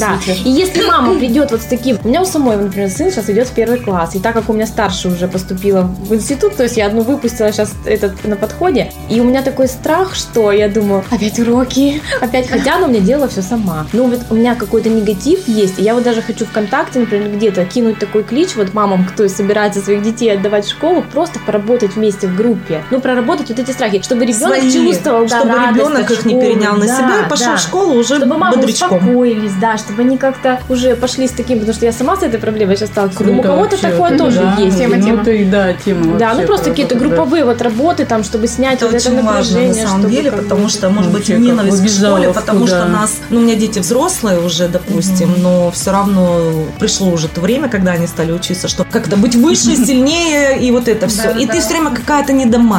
И 0.44 0.50
если 0.50 0.86
мама 0.86 1.14
придет 1.18 1.50
вот 1.50 1.62
с 1.62 1.64
таким, 1.64 1.98
у 2.02 2.08
меня 2.08 2.22
у 2.22 2.24
самой, 2.24 2.56
например, 2.56 2.90
сын 2.90 3.10
сейчас 3.10 3.28
идет 3.30 3.48
в 3.48 3.52
первый 3.52 3.78
класс, 3.78 4.14
и 4.14 4.18
так 4.18 4.34
как 4.34 4.48
у 4.48 4.52
меня 4.52 4.66
старшая 4.66 5.12
уже 5.12 5.28
поступила 5.28 5.82
в 5.82 6.14
институт, 6.14 6.56
то 6.56 6.62
есть 6.64 6.76
я 6.76 6.86
одну 6.86 7.02
выпустила 7.02 7.52
сейчас 7.52 7.72
этот 7.84 8.24
на 8.24 8.36
подходе, 8.36 8.92
и 9.08 9.20
у 9.20 9.24
меня 9.24 9.42
такой 9.42 9.68
страх, 9.68 10.14
что 10.14 10.52
я 10.52 10.68
думаю, 10.68 11.04
опять 11.10 11.38
уроки, 11.38 12.02
опять, 12.20 12.48
хотя 12.48 12.76
она 12.76 12.86
меня 12.86 13.00
делала 13.00 13.28
все 13.28 13.42
сама. 13.42 13.86
Ну 13.92 14.08
вот 14.08 14.20
у 14.30 14.34
меня 14.34 14.54
какой-то 14.54 14.88
негатив 14.88 15.46
есть, 15.46 15.78
и 15.78 15.82
я 15.82 15.94
вот 15.94 16.04
даже 16.04 16.22
хочу 16.22 16.46
ВКонтакте, 16.46 17.00
например, 17.00 17.30
где-то 17.30 17.64
кинуть 17.64 17.98
такой 17.98 18.22
клич 18.22 18.56
вот 18.56 18.74
мамам, 18.74 19.04
кто 19.04 19.28
собирается 19.28 19.80
своих 19.80 20.02
детей 20.02 20.32
отдавать 20.32 20.64
в 20.64 20.70
школу, 20.70 21.04
просто 21.12 21.38
поработать 21.40 21.96
вместе 21.96 22.26
в 22.26 22.36
группе, 22.36 22.82
ну 22.94 23.00
проработать 23.00 23.48
вот 23.48 23.58
эти 23.58 23.70
страхи, 23.72 24.00
чтобы 24.02 24.24
ребенок 24.24 24.58
Свои, 24.60 24.72
чувствовал, 24.72 25.26
да, 25.26 25.38
чтобы 25.38 25.54
радость 25.54 25.76
ребенок 25.76 26.10
их 26.10 26.24
не 26.24 26.40
перенял 26.40 26.76
на 26.76 26.86
да, 26.86 26.96
себя 26.96 27.26
и 27.26 27.28
пошел 27.28 27.46
да. 27.46 27.56
в 27.56 27.60
школу 27.60 27.94
уже 27.94 28.16
Чтобы 28.16 28.36
мамы 28.36 28.56
бодрячком. 28.56 28.98
успокоились, 28.98 29.52
да, 29.60 29.76
чтобы 29.76 30.02
они 30.02 30.16
как-то 30.16 30.60
уже 30.68 30.94
пошли 30.96 31.26
с 31.26 31.32
таким, 31.32 31.58
потому 31.58 31.74
что 31.74 31.84
я 31.86 31.92
сама 31.92 32.16
с 32.16 32.22
этой 32.22 32.38
проблемой 32.38 32.76
сейчас 32.76 32.90
сталкиваюсь. 32.90 33.26
Думаю, 33.26 33.40
у 33.40 33.42
кого-то 33.42 33.80
такое 33.80 34.10
вот 34.10 34.18
тоже 34.18 34.38
да, 34.38 34.62
есть. 34.62 34.78
Тема, 34.78 34.96
ну, 34.96 35.04
тема. 35.04 35.22
это 35.22 35.30
и 35.32 35.44
да, 35.44 35.72
тема 35.72 36.18
Да, 36.18 36.34
ну 36.34 36.46
просто 36.46 36.66
про 36.66 36.70
какие-то 36.70 36.94
работу, 36.94 37.10
да. 37.10 37.16
групповые 37.16 37.44
вот 37.44 37.62
работы 37.62 38.04
там, 38.06 38.22
чтобы 38.24 38.46
снять 38.46 38.76
Это 38.76 38.86
вот 38.86 38.94
это 38.94 39.08
очень 39.08 39.22
важно, 39.22 39.58
на 39.58 39.60
напряжение. 39.66 39.86
самом 39.86 40.10
деле, 40.10 40.32
потому 40.32 40.68
что, 40.68 40.90
может 40.90 41.10
быть, 41.10 41.20
Вообще, 41.20 41.34
как 41.34 41.42
ненависть 41.42 41.80
в 41.80 41.98
школе, 41.98 42.32
потому 42.32 42.66
что 42.66 42.84
нас, 42.86 43.16
ну, 43.30 43.40
у 43.40 43.42
меня 43.42 43.56
дети 43.56 43.80
взрослые 43.80 44.40
уже, 44.40 44.68
допустим, 44.68 45.34
но 45.38 45.70
все 45.70 45.90
равно 45.90 46.64
пришло 46.78 47.10
уже 47.10 47.28
то 47.28 47.40
время, 47.40 47.68
когда 47.68 47.92
они 47.92 48.06
стали 48.06 48.32
учиться, 48.32 48.68
что 48.68 48.84
как-то 48.84 49.16
быть 49.16 49.34
выше, 49.34 49.76
сильнее 49.86 50.58
и 50.60 50.70
вот 50.70 50.88
это 50.88 51.08
все. 51.08 51.32
И 51.32 51.46
ты 51.46 51.60
все 51.60 51.70
время 51.70 51.90
какая-то 51.90 52.32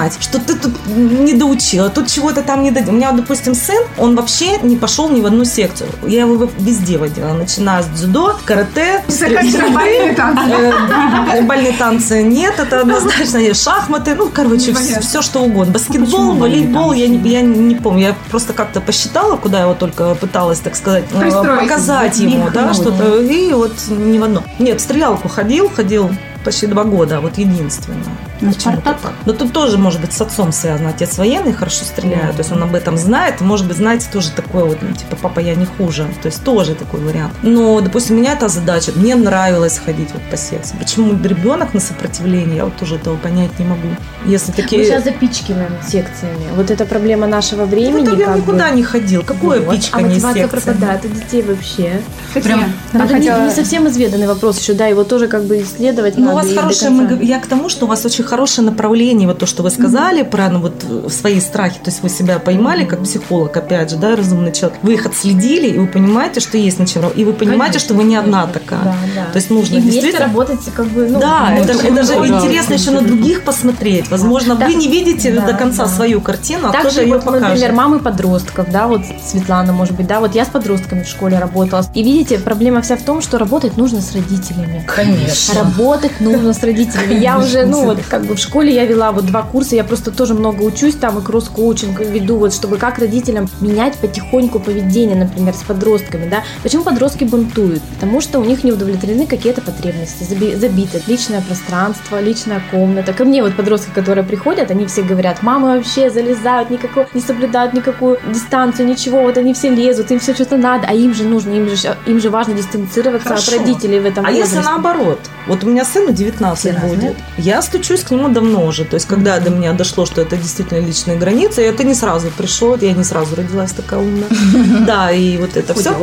недомать, 0.05 0.17
что 0.21 0.39
ты 0.39 0.55
тут 0.55 0.73
не 0.87 1.33
доучила, 1.33 1.89
тут 1.89 2.07
чего-то 2.07 2.41
там 2.41 2.63
не 2.63 2.71
до... 2.71 2.81
У 2.89 2.93
меня, 2.93 3.11
допустим, 3.11 3.55
сын, 3.55 3.83
он 3.97 4.15
вообще 4.15 4.57
не 4.61 4.75
пошел 4.75 5.09
ни 5.09 5.21
в 5.21 5.25
одну 5.25 5.45
секцию. 5.45 5.89
Я 6.03 6.21
его 6.21 6.49
везде 6.59 6.97
водила, 6.97 7.33
начиная 7.33 7.83
с 7.83 7.87
дзюдо, 7.87 8.37
карате, 8.45 9.03
Заканчивай 9.07 9.69
бальные 9.73 10.13
танцы. 10.13 11.41
Бальные 11.43 11.73
танцы 11.73 12.23
нет, 12.23 12.55
это 12.59 12.81
однозначно 12.81 13.37
есть 13.37 13.63
шахматы, 13.63 14.15
ну, 14.15 14.29
короче, 14.29 14.73
все, 15.01 15.21
что 15.21 15.41
угодно. 15.41 15.73
Баскетбол, 15.73 16.35
волейбол, 16.35 16.93
я 16.93 17.07
не, 17.07 17.17
я 17.29 17.81
помню. 17.81 18.05
Я 18.05 18.15
просто 18.29 18.53
как-то 18.53 18.81
посчитала, 18.81 19.37
куда 19.37 19.61
его 19.61 19.73
только 19.73 20.15
пыталась, 20.15 20.59
так 20.59 20.75
сказать, 20.75 21.05
э, 21.11 21.59
показать 21.59 22.17
ему, 22.19 22.49
да, 22.53 22.73
что-то. 22.73 23.21
И 23.21 23.53
вот 23.53 23.73
ни 23.89 24.19
в 24.19 24.23
одно. 24.23 24.43
Нет, 24.59 24.79
в 24.79 24.83
стрелялку 24.83 25.27
ходил, 25.27 25.69
ходил 25.69 26.09
почти 26.45 26.67
два 26.67 26.83
года, 26.83 27.19
вот 27.19 27.37
единственное. 27.37 28.03
На 28.41 28.51
«Спартак»? 28.51 28.99
так. 29.01 29.13
Но 29.25 29.33
тут 29.33 29.53
тоже, 29.53 29.77
может 29.77 30.01
быть, 30.01 30.13
с 30.13 30.21
отцом 30.21 30.51
связано. 30.51 30.89
Отец 30.89 31.17
военный, 31.17 31.53
хорошо 31.53 31.85
стреляет, 31.85 32.33
то 32.33 32.39
есть 32.39 32.51
он 32.51 32.61
об 32.63 32.75
этом 32.75 32.97
знает. 32.97 33.41
Может 33.41 33.67
быть, 33.67 33.77
знаете, 33.77 34.07
тоже 34.11 34.31
такое 34.31 34.65
вот, 34.65 34.77
ну, 34.81 34.93
типа, 34.93 35.15
папа, 35.21 35.39
я 35.39 35.55
не 35.55 35.65
хуже. 35.65 36.07
То 36.21 36.27
есть 36.27 36.43
тоже 36.43 36.75
такой 36.75 36.99
вариант. 36.99 37.33
Но, 37.43 37.79
допустим, 37.81 38.15
у 38.15 38.19
меня 38.19 38.33
эта 38.33 38.47
задача. 38.47 38.91
Мне 38.95 39.15
нравилось 39.15 39.79
ходить 39.83 40.09
вот 40.13 40.21
по 40.29 40.37
секции. 40.37 40.75
Почему 40.77 41.13
ребенок 41.23 41.73
на 41.73 41.79
сопротивлении, 41.79 42.55
я 42.57 42.65
вот 42.65 42.75
тоже 42.77 42.95
этого 42.95 43.17
понять 43.17 43.57
не 43.59 43.65
могу. 43.65 43.87
Если 44.25 44.51
такие... 44.51 44.81
Мы 44.81 44.87
сейчас 44.87 45.03
запичкиваем 45.03 45.71
секциями. 45.87 46.47
Вот 46.55 46.71
это 46.71 46.85
проблема 46.85 47.27
нашего 47.27 47.65
времени. 47.65 48.07
Ну, 48.09 48.15
я 48.17 48.25
как 48.25 48.35
бы. 48.35 48.41
никуда 48.41 48.69
не 48.71 48.83
ходил. 48.83 49.23
Какое 49.23 49.61
Вот. 49.61 49.75
пичка 49.75 49.99
а 49.99 50.09
секция? 50.09 50.47
пропадает 50.47 51.05
у 51.05 51.07
детей 51.07 51.41
вообще. 51.41 52.01
Татьяна, 52.33 52.65
Это 52.93 52.97
я 52.97 53.05
не, 53.05 53.13
хотела- 53.13 53.45
не 53.45 53.51
совсем 53.51 53.87
изведанный 53.87 54.27
вопрос 54.27 54.59
еще, 54.59 54.73
да, 54.73 54.87
его 54.87 55.03
тоже 55.03 55.27
как 55.27 55.43
бы 55.45 55.61
исследовать 55.61 56.17
Ну, 56.17 56.31
у 56.31 56.35
вас 56.35 56.47
г- 56.47 57.19
я 57.21 57.39
к 57.39 57.47
тому, 57.47 57.69
что 57.69 57.85
у 57.85 57.87
вас 57.87 58.05
очень 58.05 58.23
хорошее 58.25 58.65
направление, 58.65 59.27
вот 59.27 59.39
то, 59.39 59.45
что 59.45 59.63
вы 59.63 59.69
сказали 59.69 60.23
про 60.23 60.49
ну, 60.49 60.59
вот 60.59 60.83
э, 60.89 61.09
свои 61.09 61.39
страхи, 61.39 61.79
то 61.83 61.89
есть 61.89 62.03
вы 62.03 62.09
себя 62.09 62.39
поймали 62.39 62.85
как 62.85 63.03
психолог, 63.03 63.55
опять 63.55 63.91
же, 63.91 63.97
да, 63.97 64.15
разумный 64.15 64.51
человек, 64.51 64.79
вы 64.81 64.93
их 64.95 65.05
отследили, 65.05 65.67
и 65.67 65.77
вы 65.77 65.87
понимаете, 65.87 66.39
что 66.39 66.57
есть 66.57 66.79
над 66.79 66.89
чем 66.89 67.05
и 67.09 67.23
вы 67.23 67.33
понимаете, 67.33 67.73
Конечно, 67.73 67.79
что 67.79 67.93
вы 67.93 68.03
не 68.03 68.15
одна 68.15 68.41
конечно. 68.43 68.59
такая. 68.59 68.83
Да, 68.83 68.95
да. 69.15 69.25
То 69.31 69.35
есть 69.37 69.49
нужно 69.49 69.75
и 69.77 69.81
действительно... 69.81 70.25
работать 70.25 70.59
как 70.75 70.87
бы, 70.87 71.07
ну, 71.07 71.19
да, 71.19 71.55
это, 71.55 71.73
же- 71.73 71.79
это 71.79 72.03
же 72.03 72.13
да, 72.15 72.27
интересно 72.27 72.73
еще 72.73 72.91
на 72.91 73.01
других 73.01 73.43
посмотреть. 73.43 74.09
Возможно, 74.09 74.55
Да. 74.55 74.65
вы 74.65 74.73
не 74.75 74.87
видите 74.87 75.31
Да, 75.31 75.45
до 75.45 75.53
конца 75.53 75.83
да. 75.85 75.89
свою 75.89 76.21
картину, 76.21 76.69
а 76.69 76.71
Также 76.71 76.89
кто-то 76.89 77.01
ее 77.03 77.13
вот, 77.13 77.25
покажет. 77.25 77.47
например, 77.49 77.71
мамы 77.73 77.99
подростков, 77.99 78.71
да, 78.71 78.87
вот 78.87 79.01
Светлана, 79.23 79.73
может 79.73 79.95
быть, 79.95 80.07
да, 80.07 80.19
вот 80.19 80.35
я 80.35 80.45
с 80.45 80.49
подростками 80.49 81.03
в 81.03 81.07
школе 81.07 81.37
работала. 81.37 81.85
И 81.93 82.03
видите, 82.03 82.39
проблема 82.39 82.81
вся 82.81 82.95
в 82.97 83.01
том, 83.03 83.21
что 83.21 83.37
работать 83.37 83.77
нужно 83.77 84.01
с 84.01 84.13
родителями. 84.13 84.83
Конечно. 84.87 85.53
Работать 85.55 86.19
нужно 86.19 86.53
с 86.53 86.63
родителями. 86.63 87.19
Я 87.19 87.37
уже, 87.39 87.65
ну 87.65 87.85
вот, 87.85 87.99
как 88.15 88.23
бы 88.27 88.35
в 88.35 88.39
школе 88.39 88.73
я 88.73 88.85
вела 88.85 89.11
вот 89.11 89.25
два 89.25 89.41
курса, 89.43 89.75
я 89.75 89.83
просто 89.83 90.09
тоже 90.09 90.35
много 90.35 90.61
учусь 90.63 90.95
там 90.95 91.19
и 91.19 91.21
кросс-коучинг 91.21 91.99
веду, 91.99 92.37
вот 92.37 92.53
чтобы 92.53 92.77
как 92.77 92.97
родителям 92.97 93.49
менять 93.59 93.97
потихоньку 93.97 94.61
поведение, 94.61 95.17
например, 95.17 95.53
с 95.53 95.63
подростками, 95.63 96.29
да. 96.29 96.43
Почему 96.63 96.83
подростки 96.83 97.25
бунтуют? 97.25 97.81
Потому 97.95 98.21
что 98.21 98.39
у 98.39 98.45
них 98.45 98.63
не 98.63 98.71
удовлетворены 98.71 99.27
какие-то 99.27 99.59
потребности, 99.61 100.23
заби- 100.23 100.55
забиты 100.55 101.01
личное 101.07 101.41
пространство, 101.41 102.21
личная 102.21 102.61
комната. 102.71 103.11
Ко 103.11 103.25
мне 103.25 103.43
вот 103.43 103.53
подростки, 103.57 103.89
которые 103.93 104.23
приходят, 104.23 104.71
они 104.71 104.85
все 104.85 105.01
говорят, 105.01 105.43
мамы 105.43 105.75
вообще 105.75 106.09
залезают, 106.09 106.69
никакой, 106.69 107.07
не 107.13 107.19
соблюдают 107.19 107.73
никакую 107.73 108.17
дистанцию, 108.33 108.87
ничего, 108.87 109.23
вот 109.23 109.37
они 109.37 109.53
все 109.53 109.69
лезут, 109.69 110.09
им 110.11 110.19
все 110.19 110.33
что-то 110.33 110.55
надо, 110.55 110.87
а 110.87 110.93
им 110.93 111.13
же 111.13 111.25
нужно, 111.25 111.51
им 111.51 111.67
же, 111.67 111.97
им 112.05 112.21
же 112.21 112.29
важно 112.29 112.53
дистанцироваться 112.53 113.27
Хорошо. 113.27 113.51
от 113.51 113.57
родителей 113.59 113.99
в 113.99 114.05
этом 114.05 114.25
А 114.25 114.29
возрасте. 114.29 114.55
если 114.55 114.65
наоборот? 114.69 115.19
Вот 115.47 115.65
у 115.65 115.67
меня 115.69 115.83
сыну 115.83 116.13
19 116.13 116.57
Все 116.57 116.71
разные. 116.71 116.95
будет. 116.95 117.15
Я 117.37 117.61
стучусь 117.61 118.04
к 118.05 118.11
нему 118.11 118.29
давно 118.29 118.65
уже. 118.65 118.85
То 118.85 118.95
есть, 118.95 119.07
когда 119.07 119.39
до 119.39 119.49
меня 119.49 119.73
дошло, 119.73 120.05
что 120.05 120.21
это 120.21 120.37
действительно 120.37 120.79
личные 120.79 121.17
границы, 121.17 121.61
это 121.61 121.83
не 121.83 121.93
сразу 121.93 122.29
пришло. 122.37 122.77
Я 122.79 122.93
не 122.93 123.03
сразу 123.03 123.35
родилась 123.35 123.71
такая 123.71 123.99
умная. 123.99 124.29
Да, 124.85 125.11
и 125.11 125.37
вот 125.37 125.57
это 125.57 125.73
все. 125.73 125.95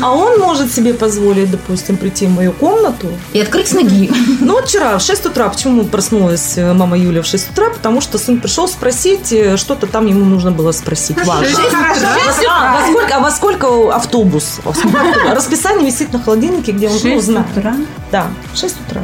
А 0.00 0.12
он 0.12 0.38
может 0.38 0.72
себе 0.72 0.94
позволить, 0.94 1.50
допустим, 1.50 1.96
прийти 1.96 2.26
в 2.26 2.30
мою 2.30 2.52
комнату. 2.52 3.08
И 3.32 3.40
открыть 3.40 3.68
с 3.68 3.72
ноги. 3.72 4.10
Ну, 4.40 4.52
вот 4.54 4.68
вчера 4.68 4.98
в 4.98 5.02
6 5.02 5.26
утра. 5.26 5.48
Почему 5.48 5.84
проснулась 5.84 6.56
э, 6.56 6.72
мама 6.72 6.96
Юля 6.96 7.22
в 7.22 7.26
6 7.26 7.50
утра? 7.50 7.70
Потому 7.70 8.00
что 8.00 8.18
сын 8.18 8.40
пришел 8.40 8.68
спросить, 8.68 9.32
э, 9.32 9.56
что-то 9.56 9.86
там 9.86 10.06
ему 10.06 10.24
нужно 10.24 10.50
было 10.50 10.72
спросить. 10.72 11.16
Важно. 11.24 11.46
А, 12.48 12.80
во 12.80 12.92
сколько, 12.92 13.16
а 13.16 13.20
во 13.20 13.30
сколько 13.56 13.94
автобус? 13.94 14.60
Расписание 15.34 15.86
висит 15.86 16.12
на 16.12 16.20
холодильнике, 16.20 16.72
где 16.72 16.88
он 16.88 16.96
ну, 17.02 17.20
знает. 17.20 17.46
утра. 17.56 17.76
Да, 18.12 18.26
в 18.52 18.58
6 18.58 18.76
утра. 18.88 19.02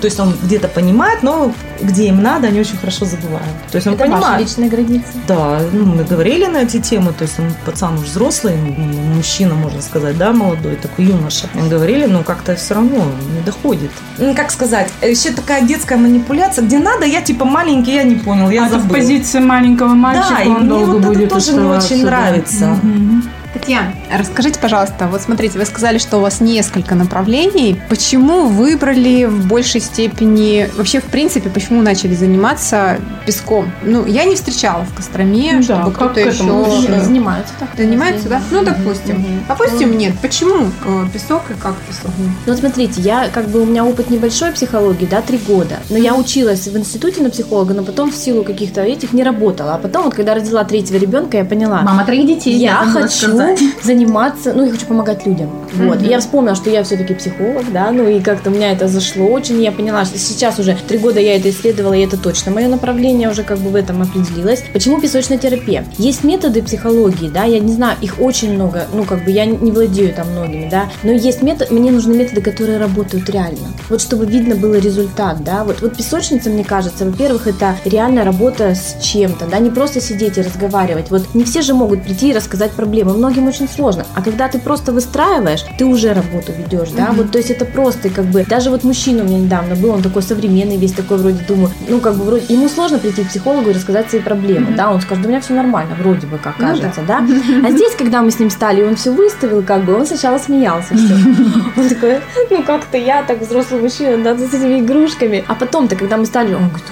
То 0.00 0.04
есть 0.04 0.20
он 0.20 0.34
где-то 0.42 0.68
понимает, 0.68 1.22
но 1.22 1.52
где 1.80 2.08
им 2.08 2.22
надо, 2.22 2.48
они 2.48 2.60
очень 2.60 2.76
хорошо 2.76 3.04
забывают. 3.04 3.46
То 3.70 3.76
есть 3.76 3.86
он 3.86 3.94
Это 3.94 4.04
понимает. 4.04 4.40
личные 4.40 4.68
границы. 4.68 5.06
Да, 5.26 5.60
ну, 5.72 5.84
мы 5.84 6.04
говорили 6.04 6.46
на 6.46 6.58
эти 6.58 6.80
темы, 6.80 7.12
то 7.12 7.22
есть 7.22 7.38
он 7.38 7.46
пацан 7.64 7.94
уже 7.94 8.06
взрослый, 8.06 8.56
мужчина, 8.56 9.54
можно 9.54 9.82
сказать, 9.82 10.16
да, 10.16 10.32
молодой, 10.32 10.76
такой 10.76 11.06
юноша. 11.06 11.48
Мы 11.54 11.68
говорили, 11.68 12.06
но 12.06 12.22
как-то 12.22 12.54
все 12.54 12.74
равно 12.74 13.04
не 13.34 13.40
доходит. 13.44 13.90
Ну, 14.18 14.34
как 14.34 14.50
сказать, 14.50 14.90
еще 15.02 15.30
такая 15.32 15.62
детская 15.62 15.96
манипуляция, 15.96 16.64
где 16.64 16.78
надо, 16.78 17.06
я 17.06 17.20
типа 17.22 17.44
маленький, 17.44 17.94
я 17.94 18.04
не 18.04 18.16
понял, 18.16 18.50
я 18.50 18.64
а 18.64 18.66
это 18.66 18.78
в 18.78 18.82
забыл. 18.82 18.96
позиции 18.96 19.40
маленького 19.40 19.94
мальчика 19.94 20.34
Да, 20.36 20.42
и 20.42 20.48
он 20.48 20.60
мне 20.60 20.68
долго 20.68 20.90
вот 20.92 21.00
это 21.00 21.08
будет 21.08 21.28
тоже 21.30 21.52
не 21.52 21.66
очень 21.66 22.02
да. 22.02 22.06
нравится. 22.06 22.66
Мгм. 22.82 23.24
Татьяна, 23.70 23.92
расскажите, 24.18 24.58
пожалуйста, 24.58 25.06
вот 25.06 25.22
смотрите, 25.22 25.56
вы 25.56 25.64
сказали, 25.64 25.98
что 25.98 26.16
у 26.18 26.20
вас 26.22 26.40
несколько 26.40 26.96
направлений. 26.96 27.80
Почему 27.88 28.48
выбрали 28.48 29.26
в 29.26 29.46
большей 29.46 29.80
степени, 29.80 30.68
вообще 30.76 30.98
в 31.00 31.04
принципе, 31.04 31.50
почему 31.50 31.80
начали 31.80 32.16
заниматься 32.16 32.98
песком? 33.26 33.70
Ну, 33.84 34.06
я 34.06 34.24
не 34.24 34.34
встречала 34.34 34.84
в 34.84 34.92
Костроме, 34.96 35.52
Ну 35.52 35.62
чтобы 35.62 35.92
кто-то 35.92 36.18
еще 36.18 37.00
Занимаются 37.00 37.54
так. 37.60 37.68
занимается, 37.76 38.28
да? 38.28 38.42
Ну, 38.50 38.64
допустим. 38.64 39.20
Мгм. 39.20 39.44
Допустим, 39.46 39.96
нет. 39.96 40.14
Почему 40.20 40.66
э, 40.84 41.06
песок 41.12 41.42
и 41.50 41.54
как 41.54 41.76
песок? 41.88 42.10
Ну 42.46 42.56
смотрите, 42.56 43.00
я 43.00 43.28
как 43.28 43.50
бы 43.50 43.62
у 43.62 43.66
меня 43.66 43.84
опыт 43.84 44.10
небольшой 44.10 44.50
психологии, 44.50 45.06
да, 45.06 45.22
три 45.22 45.38
года. 45.38 45.76
Но 45.90 45.96
я 45.96 46.16
училась 46.16 46.66
в 46.66 46.76
институте 46.76 47.22
на 47.22 47.30
психолога, 47.30 47.74
но 47.74 47.84
потом 47.84 48.10
в 48.10 48.16
силу 48.16 48.42
каких-то 48.42 48.80
этих 48.80 49.12
не 49.12 49.22
работала. 49.22 49.74
А 49.74 49.78
потом 49.78 50.06
вот 50.06 50.14
когда 50.14 50.34
родила 50.34 50.64
третьего 50.64 50.96
ребенка, 50.96 51.36
я 51.36 51.44
поняла, 51.44 51.82
Мама 51.82 52.04
троих 52.04 52.26
детей. 52.26 52.54
я 52.58 52.84
хочу. 52.92 53.59
заниматься, 53.82 54.52
ну, 54.54 54.64
я 54.64 54.72
хочу 54.72 54.86
помогать 54.86 55.26
людям. 55.26 55.50
Вот. 55.74 56.02
И 56.02 56.06
я 56.06 56.20
вспомнила, 56.20 56.54
что 56.54 56.70
я 56.70 56.82
все-таки 56.82 57.14
психолог, 57.14 57.70
да, 57.72 57.90
ну 57.90 58.08
и 58.08 58.20
как-то 58.20 58.50
у 58.50 58.52
меня 58.52 58.72
это 58.72 58.88
зашло 58.88 59.26
очень. 59.26 59.62
Я 59.62 59.72
поняла, 59.72 60.04
что 60.04 60.18
сейчас 60.18 60.58
уже 60.58 60.76
три 60.88 60.98
года 60.98 61.20
я 61.20 61.36
это 61.36 61.50
исследовала, 61.50 61.94
и 61.94 62.00
это 62.00 62.16
точно 62.16 62.52
мое 62.52 62.68
направление, 62.68 63.30
уже 63.30 63.42
как 63.42 63.58
бы 63.58 63.70
в 63.70 63.76
этом 63.76 64.02
определилась. 64.02 64.64
Почему 64.72 65.00
песочная 65.00 65.38
терапия? 65.38 65.84
Есть 65.98 66.24
методы 66.24 66.62
психологии, 66.62 67.28
да, 67.28 67.44
я 67.44 67.58
не 67.58 67.72
знаю, 67.72 67.96
их 68.00 68.20
очень 68.20 68.54
много, 68.54 68.86
ну, 68.92 69.04
как 69.04 69.24
бы 69.24 69.30
я 69.30 69.44
не 69.46 69.70
владею 69.70 70.14
там 70.14 70.30
многими, 70.30 70.68
да, 70.68 70.90
но 71.02 71.12
есть 71.12 71.42
метод, 71.42 71.70
мне 71.70 71.90
нужны 71.90 72.14
методы, 72.14 72.40
которые 72.40 72.78
работают 72.78 73.28
реально. 73.30 73.68
Вот 73.88 74.00
чтобы 74.00 74.26
видно 74.26 74.54
было 74.54 74.74
результат, 74.74 75.42
да, 75.44 75.64
вот, 75.64 75.82
вот 75.82 75.96
песочница, 75.96 76.50
мне 76.50 76.64
кажется, 76.64 77.04
во-первых, 77.04 77.46
это 77.46 77.76
реальная 77.84 78.24
работа 78.24 78.74
с 78.74 79.02
чем-то, 79.02 79.46
да, 79.46 79.58
не 79.58 79.70
просто 79.70 80.00
сидеть 80.00 80.38
и 80.38 80.42
разговаривать. 80.42 81.10
Вот 81.10 81.34
не 81.34 81.44
все 81.44 81.62
же 81.62 81.74
могут 81.74 82.02
прийти 82.02 82.30
и 82.30 82.32
рассказать 82.32 82.72
проблемы, 82.72 83.14
многим 83.14 83.49
очень 83.50 83.68
сложно. 83.68 84.04
А 84.14 84.22
когда 84.22 84.48
ты 84.48 84.58
просто 84.58 84.92
выстраиваешь, 84.92 85.64
ты 85.78 85.84
уже 85.84 86.12
работу 86.14 86.52
ведешь, 86.56 86.90
да, 86.90 87.10
вот, 87.12 87.30
то 87.30 87.38
есть 87.38 87.50
это 87.50 87.64
просто 87.64 88.08
как 88.08 88.24
бы, 88.24 88.44
даже 88.44 88.70
вот 88.70 88.84
мужчина 88.84 89.22
у 89.22 89.26
меня 89.26 89.38
недавно 89.38 89.74
был, 89.76 89.90
он 89.90 90.02
такой 90.02 90.22
современный, 90.22 90.76
весь 90.76 90.92
такой 90.92 91.18
вроде, 91.18 91.44
думаю, 91.46 91.70
ну, 91.88 92.00
как 92.00 92.14
бы 92.14 92.24
вроде, 92.24 92.44
ему 92.54 92.68
сложно 92.68 92.98
прийти 92.98 93.24
к 93.24 93.28
психологу 93.28 93.70
и 93.70 93.72
рассказать 93.72 94.08
свои 94.10 94.22
проблемы, 94.22 94.74
да, 94.76 94.90
он 94.90 95.00
скажет, 95.00 95.24
у 95.26 95.28
меня 95.28 95.40
все 95.40 95.54
нормально, 95.54 95.94
вроде 96.00 96.26
бы, 96.26 96.38
как 96.38 96.58
Ну 96.58 96.66
да. 96.66 96.72
кажется, 96.72 97.02
да. 97.06 97.18
А 97.66 97.70
здесь, 97.70 97.94
когда 97.96 98.22
мы 98.22 98.30
с 98.30 98.38
ним 98.38 98.50
стали, 98.50 98.80
и 98.80 98.84
он 98.84 98.96
все 98.96 99.12
выставил, 99.12 99.62
как 99.62 99.84
бы, 99.84 99.94
он 99.94 100.06
сначала 100.06 100.38
смеялся 100.38 100.94
все. 100.94 101.14
Он 101.76 101.88
такой, 101.88 102.20
ну, 102.50 102.62
как-то 102.62 102.96
я 102.98 103.22
так 103.22 103.40
взрослый 103.40 103.80
мужчина, 103.80 104.22
да, 104.22 104.36
с 104.36 104.54
этими 104.54 104.80
игрушками. 104.80 105.44
А 105.48 105.54
потом-то, 105.54 105.96
когда 105.96 106.16
мы 106.16 106.26
стали, 106.26 106.54
он 106.54 106.68
говорит, 106.68 106.86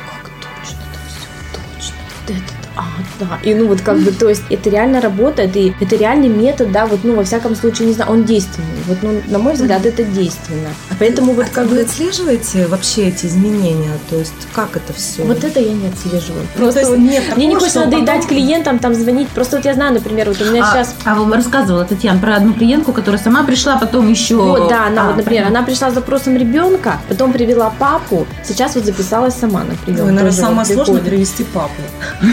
да. 3.18 3.38
И 3.42 3.54
ну 3.54 3.66
вот 3.66 3.80
как 3.80 3.98
бы, 3.98 4.10
то 4.12 4.28
есть 4.28 4.42
это 4.50 4.70
реально 4.70 5.00
работает, 5.00 5.56
и 5.56 5.74
это 5.80 5.96
реальный 5.96 6.28
метод, 6.28 6.72
да, 6.72 6.86
вот, 6.86 7.00
ну, 7.02 7.14
во 7.14 7.24
всяком 7.24 7.54
случае, 7.54 7.88
не 7.88 7.94
знаю, 7.94 8.12
он 8.12 8.24
действенный. 8.24 8.82
Вот, 8.86 8.98
ну, 9.02 9.20
на 9.26 9.38
мой 9.38 9.54
взгляд, 9.54 9.84
это 9.86 10.04
действенно. 10.04 10.70
Поэтому 10.98 11.32
вот 11.32 11.46
А 11.50 11.54
как 11.54 11.66
вы 11.68 11.80
отслеживаете 11.82 12.66
вообще 12.66 13.08
эти 13.08 13.26
изменения? 13.26 13.90
То 14.10 14.16
есть 14.16 14.32
как 14.52 14.76
это 14.76 14.92
все? 14.92 15.22
Вот 15.22 15.42
это 15.44 15.60
я 15.60 15.72
не 15.72 15.88
отслеживаю. 15.88 16.42
Ну, 16.42 16.48
то 16.54 16.58
Просто 16.58 16.80
есть 16.80 16.90
вот 16.90 16.98
нет 16.98 17.22
мне 17.36 17.46
не 17.46 17.52
такого, 17.52 17.60
хочется 17.60 17.80
надоедать 17.84 18.14
потом- 18.22 18.28
клиентам, 18.28 18.78
там 18.78 18.94
звонить. 18.94 19.28
Просто 19.28 19.56
вот 19.56 19.64
я 19.64 19.74
знаю, 19.74 19.94
например, 19.94 20.28
вот 20.28 20.40
у 20.40 20.44
меня 20.44 20.64
А, 20.64 20.72
сейчас 20.72 20.94
а 21.04 21.14
вы 21.14 21.34
рассказывала, 21.34 21.84
Татьяна, 21.84 22.18
про 22.18 22.36
одну 22.36 22.52
клиентку, 22.52 22.92
которая 22.92 23.20
сама 23.20 23.44
пришла, 23.44 23.76
потом 23.76 24.08
еще... 24.10 24.36
Вот, 24.36 24.68
да, 24.68 24.86
она 24.86 25.02
А, 25.02 25.06
вот, 25.06 25.16
например, 25.16 25.44
понятно. 25.44 25.58
она 25.58 25.66
пришла 25.66 25.90
с 25.90 25.94
запросом 25.94 26.36
ребенка, 26.36 26.98
потом 27.08 27.32
привела 27.32 27.72
папу, 27.78 28.26
сейчас 28.44 28.74
вот 28.74 28.84
записалась 28.84 29.34
сама 29.34 29.64
на 29.64 29.74
прием. 29.84 30.06
Ой, 30.06 30.12
наверное, 30.12 30.32
самое 30.32 30.66
вот 30.74 30.86
сложное 30.86 31.00
привести 31.02 31.44
папу. 31.44 31.72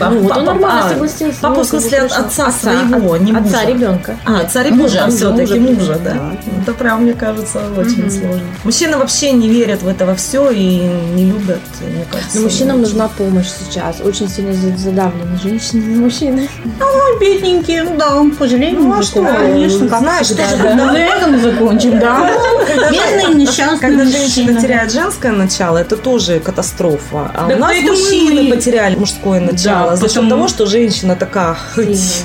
Ну, 0.00 0.18
вот 0.20 0.22
он 0.22 0.28
Папа- 0.28 0.42
нормально 0.42 0.84
а, 0.84 0.88
согласился. 0.88 1.40
Папу, 1.40 1.54
ну, 1.56 1.62
в 1.62 1.66
смысле, 1.66 1.98
отца 2.00 2.50
своего, 2.50 3.16
не 3.16 3.32
Отца 3.32 3.64
ребенка. 3.64 4.16
А, 4.24 4.40
отца 4.40 4.62
ребенка 4.62 5.06
все-таки 5.08 5.58
мужа. 5.60 5.98
Да. 6.02 6.36
Это 6.60 6.72
прям, 6.74 7.02
мне 7.02 7.12
кажется, 7.12 7.31
очень 7.40 8.02
Мгм. 8.02 8.10
сложно. 8.10 8.42
Мужчины 8.64 8.96
вообще 8.96 9.32
не 9.32 9.48
верят 9.48 9.82
в 9.82 9.88
это 9.88 10.06
во 10.06 10.14
все 10.14 10.50
и 10.50 10.80
не 11.14 11.24
любят, 11.26 11.60
мне 11.80 12.04
кажется. 12.10 12.36
Но 12.38 12.42
мужчинам 12.42 12.76
очень. 12.76 12.82
нужна 12.88 13.08
помощь 13.08 13.46
сейчас. 13.48 14.00
Очень 14.00 14.28
сильно 14.28 14.52
за- 14.52 14.76
задавлены 14.76 15.38
женщины 15.42 15.80
и 15.94 15.96
мужчины. 15.98 16.48
Ой, 16.80 17.20
бедненькие, 17.20 17.82
ну 17.84 17.96
да, 17.96 18.10
пожалеем. 18.38 18.82
Ну, 18.88 18.98
а 18.98 19.02
что, 19.02 19.22
конечно, 19.22 19.88
знаешь, 19.88 20.28
тоже, 20.28 20.38
когда, 20.38 20.74
На 20.74 20.98
этом 20.98 21.40
закончим, 21.40 21.98
да. 21.98 22.30
Бедные 22.90 23.34
несчастные 23.34 23.78
когда 23.80 24.04
женщина 24.04 24.60
теряет 24.60 24.92
женское 24.92 25.32
начало, 25.32 25.78
это 25.78 25.96
тоже 25.96 26.40
катастрофа. 26.40 27.30
А 27.34 27.48
у 27.52 27.58
нас 27.58 27.74
мужчины 27.82 28.50
потеряли 28.50 28.96
мужское 28.96 29.40
начало 29.40 29.96
за 29.96 30.08
счет 30.08 30.28
того, 30.28 30.48
что 30.48 30.66
женщина 30.66 31.16
такая... 31.16 31.56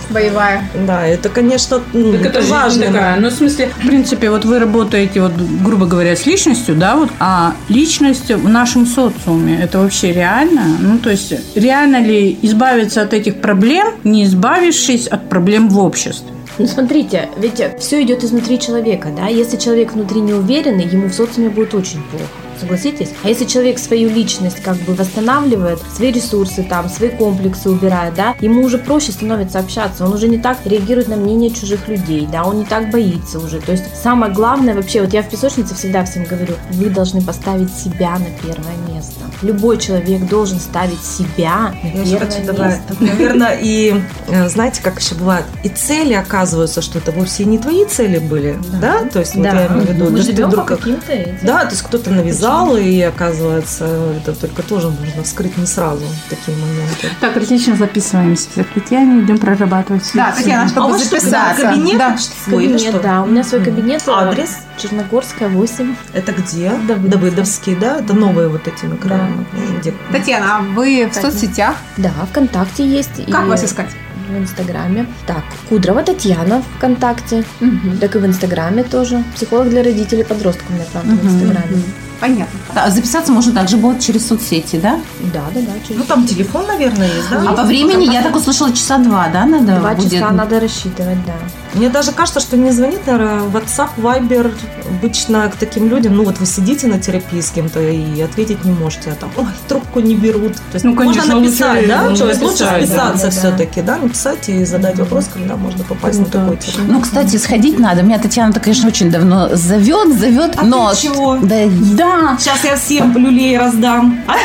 Боевая. 0.10 0.68
Да, 0.86 1.06
это, 1.06 1.30
конечно, 1.30 1.82
ну, 1.94 2.16
важно. 2.50 2.86
такая. 2.88 3.20
Ну, 3.20 3.30
в 3.30 3.34
смысле, 3.34 3.70
в 3.78 3.88
принципе, 3.88 4.30
вот 4.30 4.46
вы 4.46 4.60
работаете, 4.60 4.97
вот, 5.16 5.34
грубо 5.64 5.86
говоря, 5.86 6.16
с 6.16 6.26
личностью, 6.26 6.76
да, 6.76 6.96
вот, 6.96 7.10
а 7.20 7.54
личность 7.70 8.32
в 8.32 8.50
нашем 8.50 8.86
социуме, 8.86 9.60
это 9.62 9.80
вообще 9.80 10.12
реально? 10.12 10.66
Ну, 10.80 10.98
то 10.98 11.10
есть, 11.10 11.34
реально 11.56 12.02
ли 12.02 12.38
избавиться 12.42 13.02
от 13.02 13.14
этих 13.14 13.42
проблем, 13.42 13.88
не 14.04 14.24
избавившись 14.24 15.08
от 15.08 15.30
проблем 15.30 15.70
в 15.70 15.80
обществе? 15.80 16.28
Ну, 16.58 16.66
смотрите, 16.66 17.30
ведь 17.38 17.62
все 17.80 18.02
идет 18.02 18.24
изнутри 18.24 18.60
человека, 18.60 19.10
да? 19.16 19.28
Если 19.28 19.58
человек 19.58 19.94
внутри 19.94 20.22
не 20.22 20.34
уверенный, 20.34 20.88
ему 20.88 21.08
в 21.08 21.14
социуме 21.14 21.50
будет 21.50 21.76
очень 21.76 22.02
плохо. 22.10 22.47
Согласитесь? 22.60 23.10
А 23.24 23.28
если 23.30 23.46
человек 23.46 23.80
свою 23.80 24.10
личность 24.10 24.62
как 24.62 24.78
бы 24.78 24.94
восстанавливает, 24.94 25.80
свои 25.96 26.12
ресурсы 26.12 26.64
там, 26.64 26.90
свои 26.90 27.10
комплексы 27.10 27.70
убирает, 27.70 28.16
да, 28.16 28.36
ему 28.42 28.64
уже 28.64 28.78
проще 28.78 29.12
становится 29.12 29.60
общаться, 29.60 30.06
он 30.06 30.14
уже 30.14 30.28
не 30.28 30.38
так 30.38 30.58
реагирует 30.66 31.08
на 31.08 31.16
мнение 31.16 31.50
чужих 31.52 31.88
людей, 31.88 32.28
да, 32.32 32.44
он 32.44 32.60
не 32.60 32.66
так 32.66 32.90
боится 32.90 33.40
уже. 33.40 33.60
То 33.60 33.72
есть 33.74 33.84
самое 34.02 34.32
главное 34.34 34.74
вообще, 34.74 35.02
вот 35.02 35.14
я 35.14 35.22
в 35.24 35.30
песочнице 35.30 35.76
всегда 35.76 36.04
всем 36.06 36.24
говорю, 36.24 36.56
вы 36.72 36.90
должны 36.90 37.22
поставить 37.22 37.74
себя 37.74 38.18
на 38.18 38.26
первое 38.42 38.76
место. 38.94 39.14
Любой 39.44 39.78
человек 39.78 40.28
должен 40.28 40.60
ставить 40.60 41.04
себя 41.04 41.74
на 41.84 41.88
Я 41.88 42.04
первое 42.04 42.20
хочу 42.20 42.38
место. 42.40 42.54
добавить, 42.54 42.82
наверное, 43.00 43.58
и 43.62 44.02
э, 44.28 44.50
знаете, 44.50 44.82
как 44.82 45.00
еще 45.00 45.16
бывает, 45.16 45.46
и 45.64 45.70
цели 45.70 46.14
оказываются, 46.14 46.82
что 46.82 46.98
это 46.98 47.12
вовсе 47.12 47.46
не 47.46 47.60
твои 47.60 47.86
цели 47.86 48.18
были, 48.18 48.58
да? 48.82 49.04
То 49.12 49.20
есть 49.20 49.36
вот 49.36 49.44
Да. 49.44 49.50
я 49.62 49.68
имею 49.68 49.82
в 49.86 49.90
виду, 49.92 50.04
Мы 50.06 50.18
да, 50.18 50.24
живем 50.24 50.52
по 50.52 50.64
каким-то 50.64 51.12
этим. 51.14 51.38
Да, 51.46 51.66
то 51.66 51.72
есть 51.72 51.84
кто-то 51.84 52.10
навязал 52.10 52.47
зал, 52.48 52.78
и 52.78 53.02
оказывается, 53.02 53.86
это 54.18 54.34
только 54.34 54.64
тоже 54.64 54.90
можно 54.90 55.24
вскрыть 55.24 55.58
не 55.58 55.66
сразу 55.66 56.04
такие 56.30 56.56
моменты. 56.58 57.10
Так, 57.20 57.36
отлично 57.38 57.76
записываемся. 57.76 58.48
В 58.64 58.74
Татьяне 58.74 59.22
идем 59.22 59.38
прорабатывать. 59.38 60.10
Да, 60.14 60.32
Татьяна, 60.32 60.64
А 60.64 60.66
у 60.66 60.70
чтобы 60.70 60.90
вас 60.92 61.02
что, 61.06 61.20
записаться. 61.20 61.62
кабинет? 61.64 61.98
Да. 61.98 62.18
Свой 62.46 62.64
Кабинет, 62.68 62.82
что? 62.94 63.00
да. 63.00 63.22
У 63.24 63.26
меня 63.28 63.44
свой 63.44 63.64
кабинет. 63.64 64.04
э, 64.08 64.12
Адрес? 64.12 64.58
Черногорская, 64.78 65.50
8. 65.50 65.96
Это 66.14 66.32
где? 66.32 66.70
Давыдовский. 66.88 67.10
Давыдовский, 67.10 67.76
да? 67.76 67.98
Это 68.00 68.14
новые 68.14 68.48
вот 68.48 68.68
эти 68.68 68.86
микрорайоны. 68.86 69.46
Где? 69.80 69.94
Татьяна, 70.12 70.58
а 70.58 70.62
вы 70.62 71.06
в 71.06 71.14
Татьяна. 71.14 71.32
соцсетях? 71.32 71.76
Да, 71.98 72.12
ВКонтакте 72.32 72.88
есть. 72.88 73.26
Как 73.32 73.46
и 73.46 73.50
вас 73.50 73.64
искать? 73.64 73.90
В 74.30 74.38
Инстаграме. 74.38 75.06
Так, 75.26 75.44
Кудрова 75.70 76.04
Татьяна 76.04 76.62
ВКонтакте. 76.78 77.46
Мгм. 77.62 77.98
Так 78.00 78.16
и 78.16 78.20
в 78.20 78.26
Инстаграме 78.26 78.84
тоже. 78.84 79.24
Психолог 79.36 79.70
для 79.70 79.82
родителей 79.84 80.24
подростков 80.26 80.66
у 80.70 80.74
меня, 80.74 80.84
правда, 80.92 81.12
в 81.12 81.24
Мгм. 81.24 81.28
Инстаграме. 81.34 81.84
Понятно. 82.20 82.60
А 82.76 82.90
записаться 82.90 83.32
можно 83.32 83.54
также 83.54 83.78
будет 83.78 84.00
через 84.00 84.28
соцсети, 84.28 84.78
да? 84.78 85.00
Да, 85.34 85.42
да, 85.54 85.62
да. 85.62 85.74
через 85.88 86.00
Ну, 86.00 86.06
там 86.06 86.26
телефон, 86.26 86.66
наверное, 86.68 87.08
есть, 87.08 87.30
да? 87.30 87.44
А 87.48 87.54
по 87.54 87.64
времени, 87.64 88.12
я 88.12 88.22
так 88.22 88.36
услышала, 88.36 88.72
часа 88.72 88.98
два, 88.98 89.28
да, 89.32 89.46
надо 89.46 89.80
Два 89.80 89.94
будет? 89.94 90.12
часа 90.12 90.32
надо 90.32 90.60
рассчитывать, 90.60 91.24
да. 91.26 91.34
Мне 91.74 91.90
даже 91.90 92.12
кажется, 92.12 92.40
что 92.40 92.58
не 92.58 92.72
звонит, 92.72 93.06
наверное, 93.06 93.42
WhatsApp, 93.50 93.90
Viber 93.98 94.52
обычно 94.90 95.48
к 95.50 95.58
таким 95.58 95.90
людям, 95.90 96.16
ну 96.16 96.24
вот 96.24 96.40
вы 96.40 96.46
сидите 96.46 96.88
на 96.88 96.98
терапии 96.98 97.40
с 97.42 97.52
кем-то 97.52 97.80
и 97.82 98.20
ответить 98.22 98.64
не 98.66 98.72
можете, 98.72 99.12
а 99.12 99.16
там, 99.16 99.30
ой, 99.38 99.46
трубку 99.68 100.00
не 100.00 100.16
берут. 100.16 100.56
То 100.56 100.62
есть 100.76 100.86
Ну, 100.86 100.96
конечно, 100.96 101.22
можно 101.24 101.40
написать, 101.42 101.76
лучше, 101.76 101.88
да? 101.88 102.02
ну, 102.10 102.16
То 102.16 102.28
есть 102.30 102.42
лучше 102.42 102.64
написать, 102.64 102.80
да, 102.80 102.86
списаться 102.88 103.26
да, 103.28 103.32
да. 103.32 103.38
все-таки, 103.40 103.82
да, 103.82 103.98
написать 103.98 104.50
и 104.50 104.66
задать 104.66 104.98
вопрос, 104.98 105.30
когда 105.32 105.56
можно 105.56 105.84
попасть 105.84 106.20
на 106.20 106.26
Круто 106.26 106.40
такой 106.40 106.58
терапию. 106.58 106.88
Ну, 106.94 107.02
кстати, 107.02 107.36
сходить 107.38 107.78
надо. 107.80 108.02
Меня 108.02 108.18
Татьяна-то, 108.18 108.60
конечно, 108.60 108.88
очень 108.88 109.12
давно 109.12 109.50
зовет, 109.56 110.18
зовет, 110.18 110.54
А 110.58 110.64
но... 110.64 110.92
ты 110.92 111.02
чего? 111.02 111.38
Да, 111.42 111.56
Да, 111.96 112.07
сейчас 112.38 112.64
я 112.64 112.76
всем 112.76 113.18
люлей 113.18 113.58
раздам. 113.58 114.20
А? 114.28 114.36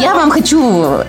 Я 0.00 0.14
вам 0.14 0.30
хочу 0.30 0.58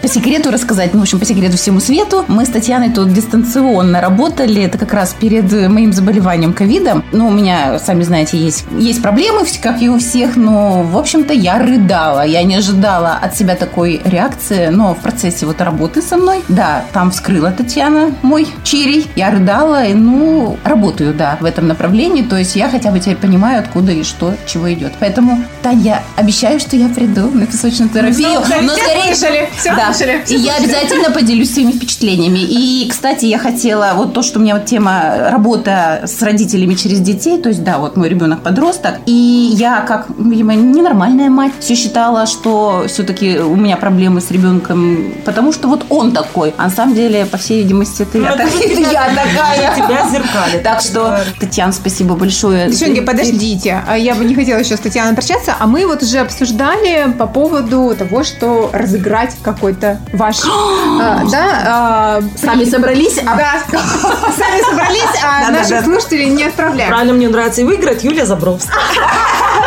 по 0.01 0.07
секрету 0.07 0.51
рассказать, 0.51 0.93
ну, 0.93 0.99
в 0.99 1.03
общем, 1.03 1.19
по 1.19 1.25
секрету 1.25 1.57
всему 1.57 1.79
свету. 1.79 2.25
Мы 2.27 2.45
с 2.45 2.49
Татьяной 2.49 2.91
тут 2.91 3.13
дистанционно 3.13 4.01
работали, 4.01 4.63
это 4.63 4.77
как 4.77 4.93
раз 4.93 5.15
перед 5.17 5.51
моим 5.69 5.93
заболеванием 5.93 6.53
ковидом. 6.53 7.03
Ну, 7.11 7.27
у 7.27 7.31
меня, 7.31 7.79
сами 7.79 8.03
знаете, 8.03 8.37
есть, 8.37 8.65
есть 8.77 9.01
проблемы, 9.01 9.45
как 9.61 9.81
и 9.81 9.89
у 9.89 9.99
всех, 9.99 10.35
но, 10.35 10.83
в 10.83 10.97
общем-то, 10.97 11.33
я 11.33 11.59
рыдала. 11.59 12.25
Я 12.25 12.43
не 12.43 12.55
ожидала 12.55 13.13
от 13.21 13.35
себя 13.35 13.55
такой 13.55 14.01
реакции, 14.03 14.67
но 14.67 14.93
в 14.93 14.97
процессе 14.97 15.45
вот 15.45 15.61
работы 15.61 16.01
со 16.01 16.17
мной, 16.17 16.43
да, 16.47 16.83
там 16.93 17.11
вскрыла 17.11 17.51
Татьяна 17.51 18.13
мой 18.21 18.47
чирий, 18.63 19.07
я 19.15 19.31
рыдала, 19.31 19.85
и, 19.85 19.93
ну, 19.93 20.57
работаю, 20.63 21.13
да, 21.13 21.37
в 21.39 21.45
этом 21.45 21.67
направлении, 21.67 22.23
то 22.23 22.37
есть 22.37 22.55
я 22.55 22.69
хотя 22.69 22.91
бы 22.91 22.99
теперь 22.99 23.17
понимаю, 23.17 23.59
откуда 23.59 23.91
и 23.91 24.03
что, 24.03 24.33
чего 24.45 24.71
идет. 24.73 24.93
Поэтому, 24.99 25.43
Тань, 25.61 25.85
я 25.95 26.03
обещаю, 26.15 26.59
что 26.59 26.75
я 26.75 26.87
приду 26.89 27.29
на 27.31 27.45
песочную 27.45 27.89
терапию, 27.89 28.29
Ну, 28.29 28.61
но 28.61 28.73
все 28.73 28.83
скорее 28.83 29.15
слышали, 29.15 29.49
все 29.57 29.75
да. 29.75 29.93
слышали. 29.93 30.23
И 30.27 30.35
я 30.35 30.55
обязательно 30.55 31.11
поделюсь 31.11 31.53
своими 31.53 31.71
впечатлениями. 31.71 32.39
И, 32.39 32.87
кстати, 32.89 33.25
я 33.25 33.37
хотела, 33.37 33.91
вот 33.95 34.13
то, 34.13 34.21
что 34.23 34.39
у 34.39 34.41
меня 34.41 34.55
вот 34.55 34.65
тема 34.65 35.29
работа 35.31 36.01
с 36.05 36.21
родителями 36.21 36.75
через 36.75 36.99
детей, 36.99 37.37
то 37.41 37.49
есть, 37.49 37.63
да, 37.63 37.77
вот 37.77 37.97
мой 37.97 38.09
ребенок 38.09 38.41
подросток, 38.41 38.95
и 39.05 39.11
я, 39.53 39.81
как, 39.81 40.07
видимо, 40.17 40.55
ненормальная 40.55 41.29
мать, 41.29 41.53
все 41.59 41.75
считала, 41.75 42.25
что 42.25 42.85
все-таки 42.87 43.39
у 43.39 43.55
меня 43.55 43.77
проблемы 43.77 44.21
с 44.21 44.31
ребенком, 44.31 45.13
потому 45.25 45.51
что 45.53 45.67
вот 45.67 45.85
он 45.89 46.11
такой. 46.11 46.53
А 46.57 46.63
на 46.63 46.69
самом 46.69 46.95
деле, 46.95 47.25
по 47.25 47.37
всей 47.37 47.61
видимости, 47.63 48.01
это 48.03 48.17
я, 48.17 48.35
так- 48.35 48.49
такая. 48.51 49.75
Тебя 49.75 50.07
зеркалит. 50.11 50.63
Так 50.63 50.81
что, 50.81 51.19
Татьяна, 51.39 51.73
спасибо 51.73 52.15
большое. 52.15 52.69
Девчонки, 52.69 53.01
подождите. 53.01 53.81
А 53.87 53.97
Я 53.97 54.15
бы 54.15 54.25
не 54.25 54.35
хотела 54.35 54.59
еще 54.59 54.75
с 54.77 54.79
Татьяной 54.79 55.15
торчаться, 55.15 55.55
а 55.59 55.67
мы 55.67 55.84
вот 55.87 56.03
уже 56.03 56.19
обсуждали 56.19 57.11
по 57.17 57.27
поводу 57.27 57.95
того, 57.97 58.23
что 58.23 58.69
разыграть 58.73 59.35
какой-то 59.43 59.99
ваш... 60.13 60.37
а, 61.01 61.23
Да, 61.31 61.63
а, 61.67 62.21
Сами 62.37 62.65
собрались, 62.65 63.17
а 63.19 63.35
да, 63.35 63.61
сами 63.69 64.69
собрались, 64.69 65.23
а 65.23 65.51
наших 65.51 65.83
слушателей 65.83 66.29
не 66.29 66.43
отправляем. 66.43 66.89
Правильно, 66.89 67.13
мне 67.13 67.29
нравится 67.29 67.61
и 67.61 67.63
выиграть 67.63 68.03
Юлия 68.03 68.25
Забровская. 68.25 68.75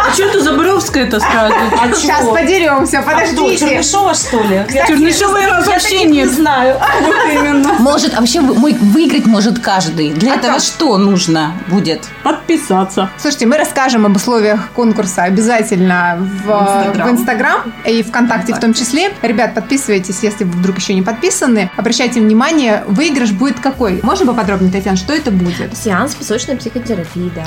А 0.09 0.13
что 0.15 0.33
ты 0.33 0.41
Заборовская-то 0.43 1.21
сразу? 1.21 1.55
А 1.81 1.93
Сейчас 1.95 2.21
чего? 2.21 2.35
подеремся, 2.35 2.99
А 3.01 3.03
подождите. 3.03 3.59
Чернышова, 3.59 4.15
что 4.15 4.41
ли? 4.43 4.65
Чернышова 4.87 5.37
у 5.39 5.43
нас 5.51 5.67
вообще 5.67 6.05
нет. 6.05 6.31
знаю. 6.31 6.79
Вот 7.03 7.15
именно. 7.33 7.75
Может, 7.79 8.15
а 8.15 8.21
вообще 8.21 8.41
выиграть 8.41 9.27
может 9.27 9.59
каждый. 9.59 10.11
Для 10.11 10.35
этого 10.37 10.55
как? 10.55 10.63
что 10.63 10.97
нужно 10.99 11.53
будет? 11.69 12.09
Подписаться. 12.23 13.11
Слушайте, 13.19 13.47
мы 13.47 13.59
расскажем 13.59 14.07
об 14.07 14.17
условиях 14.17 14.71
конкурса 14.73 15.25
обязательно 15.25 16.17
в 16.19 16.51
Инстаграм. 16.51 17.09
в 17.09 17.11
Инстаграм 17.13 17.61
и 17.85 18.03
ВКонтакте 18.03 18.55
в 18.55 18.59
том 18.61 18.73
числе. 18.75 19.11
Ребят, 19.23 19.55
подписывайтесь, 19.55 20.19
если 20.23 20.45
вы 20.45 20.53
вдруг 20.53 20.79
еще 20.79 20.95
не 20.95 21.03
подписаны. 21.03 21.71
Обращайте 21.77 22.21
внимание, 22.21 22.85
выигрыш 22.87 23.33
будет 23.33 23.61
какой? 23.61 24.01
Можно 24.03 24.27
поподробнее, 24.27 24.73
Татьяна, 24.73 24.97
что 24.97 25.13
это 25.13 25.31
будет? 25.31 25.77
сеанс 25.77 26.15
песочной 26.15 26.57
психотерапии, 26.57 27.31
да. 27.35 27.45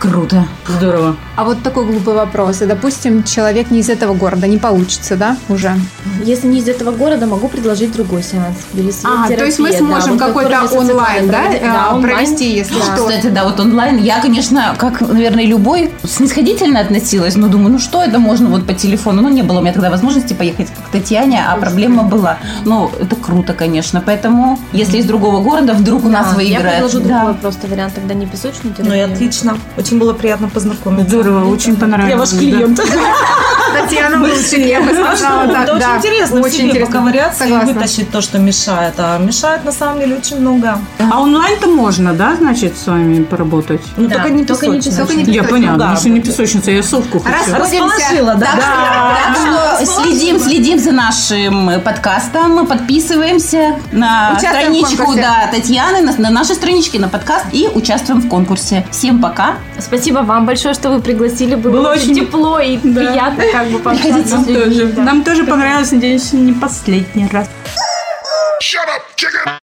Круто. 0.00 0.46
Здорово. 0.66 1.16
А 1.36 1.44
вот 1.44 1.62
такой 1.62 1.84
глупый 2.00 2.14
вопрос. 2.14 2.62
И, 2.62 2.66
допустим, 2.66 3.22
человек 3.24 3.70
не 3.70 3.80
из 3.80 3.90
этого 3.90 4.14
города, 4.14 4.46
не 4.46 4.58
получится, 4.58 5.16
да, 5.16 5.36
уже? 5.48 5.72
Если 6.24 6.46
не 6.46 6.58
из 6.60 6.68
этого 6.68 6.92
города, 6.92 7.26
могу 7.26 7.48
предложить 7.48 7.92
другой 7.92 8.22
сеанс. 8.22 8.56
А, 9.04 9.28
то 9.28 9.44
есть 9.44 9.58
мы 9.58 9.72
сможем 9.72 10.18
какой-то 10.18 10.62
онлайн, 10.72 11.28
да, 11.28 11.52
э, 11.52 12.02
провести, 12.02 12.50
если 12.54 12.74
Да. 12.74 12.96
что? 12.96 13.06
Кстати, 13.06 13.26
да, 13.28 13.44
вот 13.44 13.60
онлайн. 13.60 13.98
Я, 13.98 14.20
конечно, 14.20 14.74
как, 14.78 15.00
наверное, 15.00 15.44
любой, 15.44 15.90
снисходительно 16.04 16.80
относилась, 16.80 17.36
но 17.36 17.48
думаю, 17.48 17.72
ну 17.72 17.78
что 17.78 18.02
это 18.02 18.18
можно 18.18 18.48
вот 18.48 18.66
по 18.66 18.72
телефону. 18.72 19.22
Ну, 19.22 19.28
не 19.28 19.42
было 19.42 19.58
у 19.58 19.62
меня 19.62 19.72
тогда 19.72 19.90
возможности 19.90 20.32
поехать 20.32 20.68
к 20.68 20.92
Татьяне, 20.92 21.44
а 21.46 21.56
проблема 21.56 22.04
была. 22.04 22.38
Ну, 22.64 22.90
это 23.00 23.16
круто, 23.16 23.52
конечно. 23.52 24.02
Поэтому, 24.04 24.58
если 24.72 24.98
из 24.98 25.04
другого 25.04 25.42
города 25.42 25.74
вдруг 25.74 26.04
у 26.04 26.08
нас 26.08 26.28
Я 26.30 26.36
выиграет. 26.36 26.76
предложу 26.78 27.00
да. 27.00 27.18
другой 27.18 27.34
просто 27.34 27.66
вариант, 27.66 27.94
тогда 27.94 28.14
не 28.14 28.26
песочную 28.26 28.74
терапию. 28.74 28.88
Ну 28.88 28.94
и 28.94 29.12
отлично. 29.12 29.58
Очень 29.76 29.98
было 29.98 30.12
приятно 30.12 30.48
познакомиться. 30.48 31.08
Здорово, 31.10 31.48
очень 31.50 31.76
понравилось. 31.76 31.89
Я 32.08 32.16
ваш 32.16 32.32
да. 32.32 32.38
Татьяна 33.72 34.20
лучше, 34.20 34.56
я 34.56 34.80
бы 34.80 34.92
сказала 34.92 35.46
так, 35.48 35.62
это 35.64 35.78
да. 35.78 35.88
очень 35.88 35.96
интересно 35.98 36.40
Очень 36.40 36.66
интересно. 36.68 36.86
поковыряться 36.86 37.44
и 37.44 37.52
вытащить 37.52 38.10
то, 38.10 38.20
что 38.20 38.38
мешает. 38.38 38.94
А 38.98 39.18
мешает 39.18 39.64
на 39.64 39.72
самом 39.72 40.00
деле 40.00 40.16
очень 40.16 40.40
много. 40.40 40.78
А 40.98 41.20
онлайн-то 41.20 41.68
можно, 41.68 42.12
да, 42.14 42.36
значит, 42.36 42.76
с 42.76 42.86
вами 42.86 43.22
поработать? 43.22 43.80
Ну 43.96 44.08
Да, 44.08 44.16
только 44.16 44.30
не 44.30 44.44
только 44.44 44.66
не 44.66 44.78
песочная. 44.78 45.06
Только 45.06 45.22
не 45.22 45.32
Я 45.34 45.42
поняла, 45.44 45.72
да, 45.76 45.78
потому 45.84 45.96
что 45.96 46.08
не 46.10 46.20
песочница, 46.20 46.70
я 46.70 46.82
совку 46.82 47.18
хочу. 47.20 47.54
Расположила, 47.54 48.34
да? 48.34 48.48
Так 48.56 49.36
что 49.36 49.86
следим, 50.02 50.38
следим 50.38 50.78
за 50.78 50.92
нашим 50.92 51.80
подкастом, 51.80 52.66
подписываемся 52.66 53.76
на 53.92 54.38
страничку 54.38 55.14
да, 55.14 55.48
Татьяны, 55.50 56.00
на, 56.00 56.12
на 56.16 56.30
нашей 56.30 56.54
страничке 56.54 56.98
на 56.98 57.08
подкаст 57.08 57.46
и 57.52 57.68
участвуем 57.74 58.20
в 58.20 58.28
конкурсе. 58.28 58.86
Всем 58.90 59.20
пока. 59.20 59.54
Спасибо 59.78 60.18
вам 60.18 60.46
большое, 60.46 60.74
что 60.74 60.90
вы 60.90 61.00
пригласили. 61.00 61.54
Было, 61.54 61.72
Было 61.72 61.92
очень 61.92 62.12
очень- 62.12 62.26
тепло 62.26 62.58
и 62.60 62.76
Да. 62.82 63.00
приятно 63.00 63.44
как 63.52 63.69
бы 63.70 63.78
пообщаться 63.78 64.36
Нам 64.36 64.44
тоже, 64.44 64.86
нам 64.96 65.24
тоже 65.24 65.44
понравилось, 65.44 65.92
надеюсь, 65.92 66.32
не 66.32 66.52
последний 66.52 67.26
раз. 67.28 67.48
Shut 68.62 68.86
up, 68.86 69.02
chicken! 69.16 69.50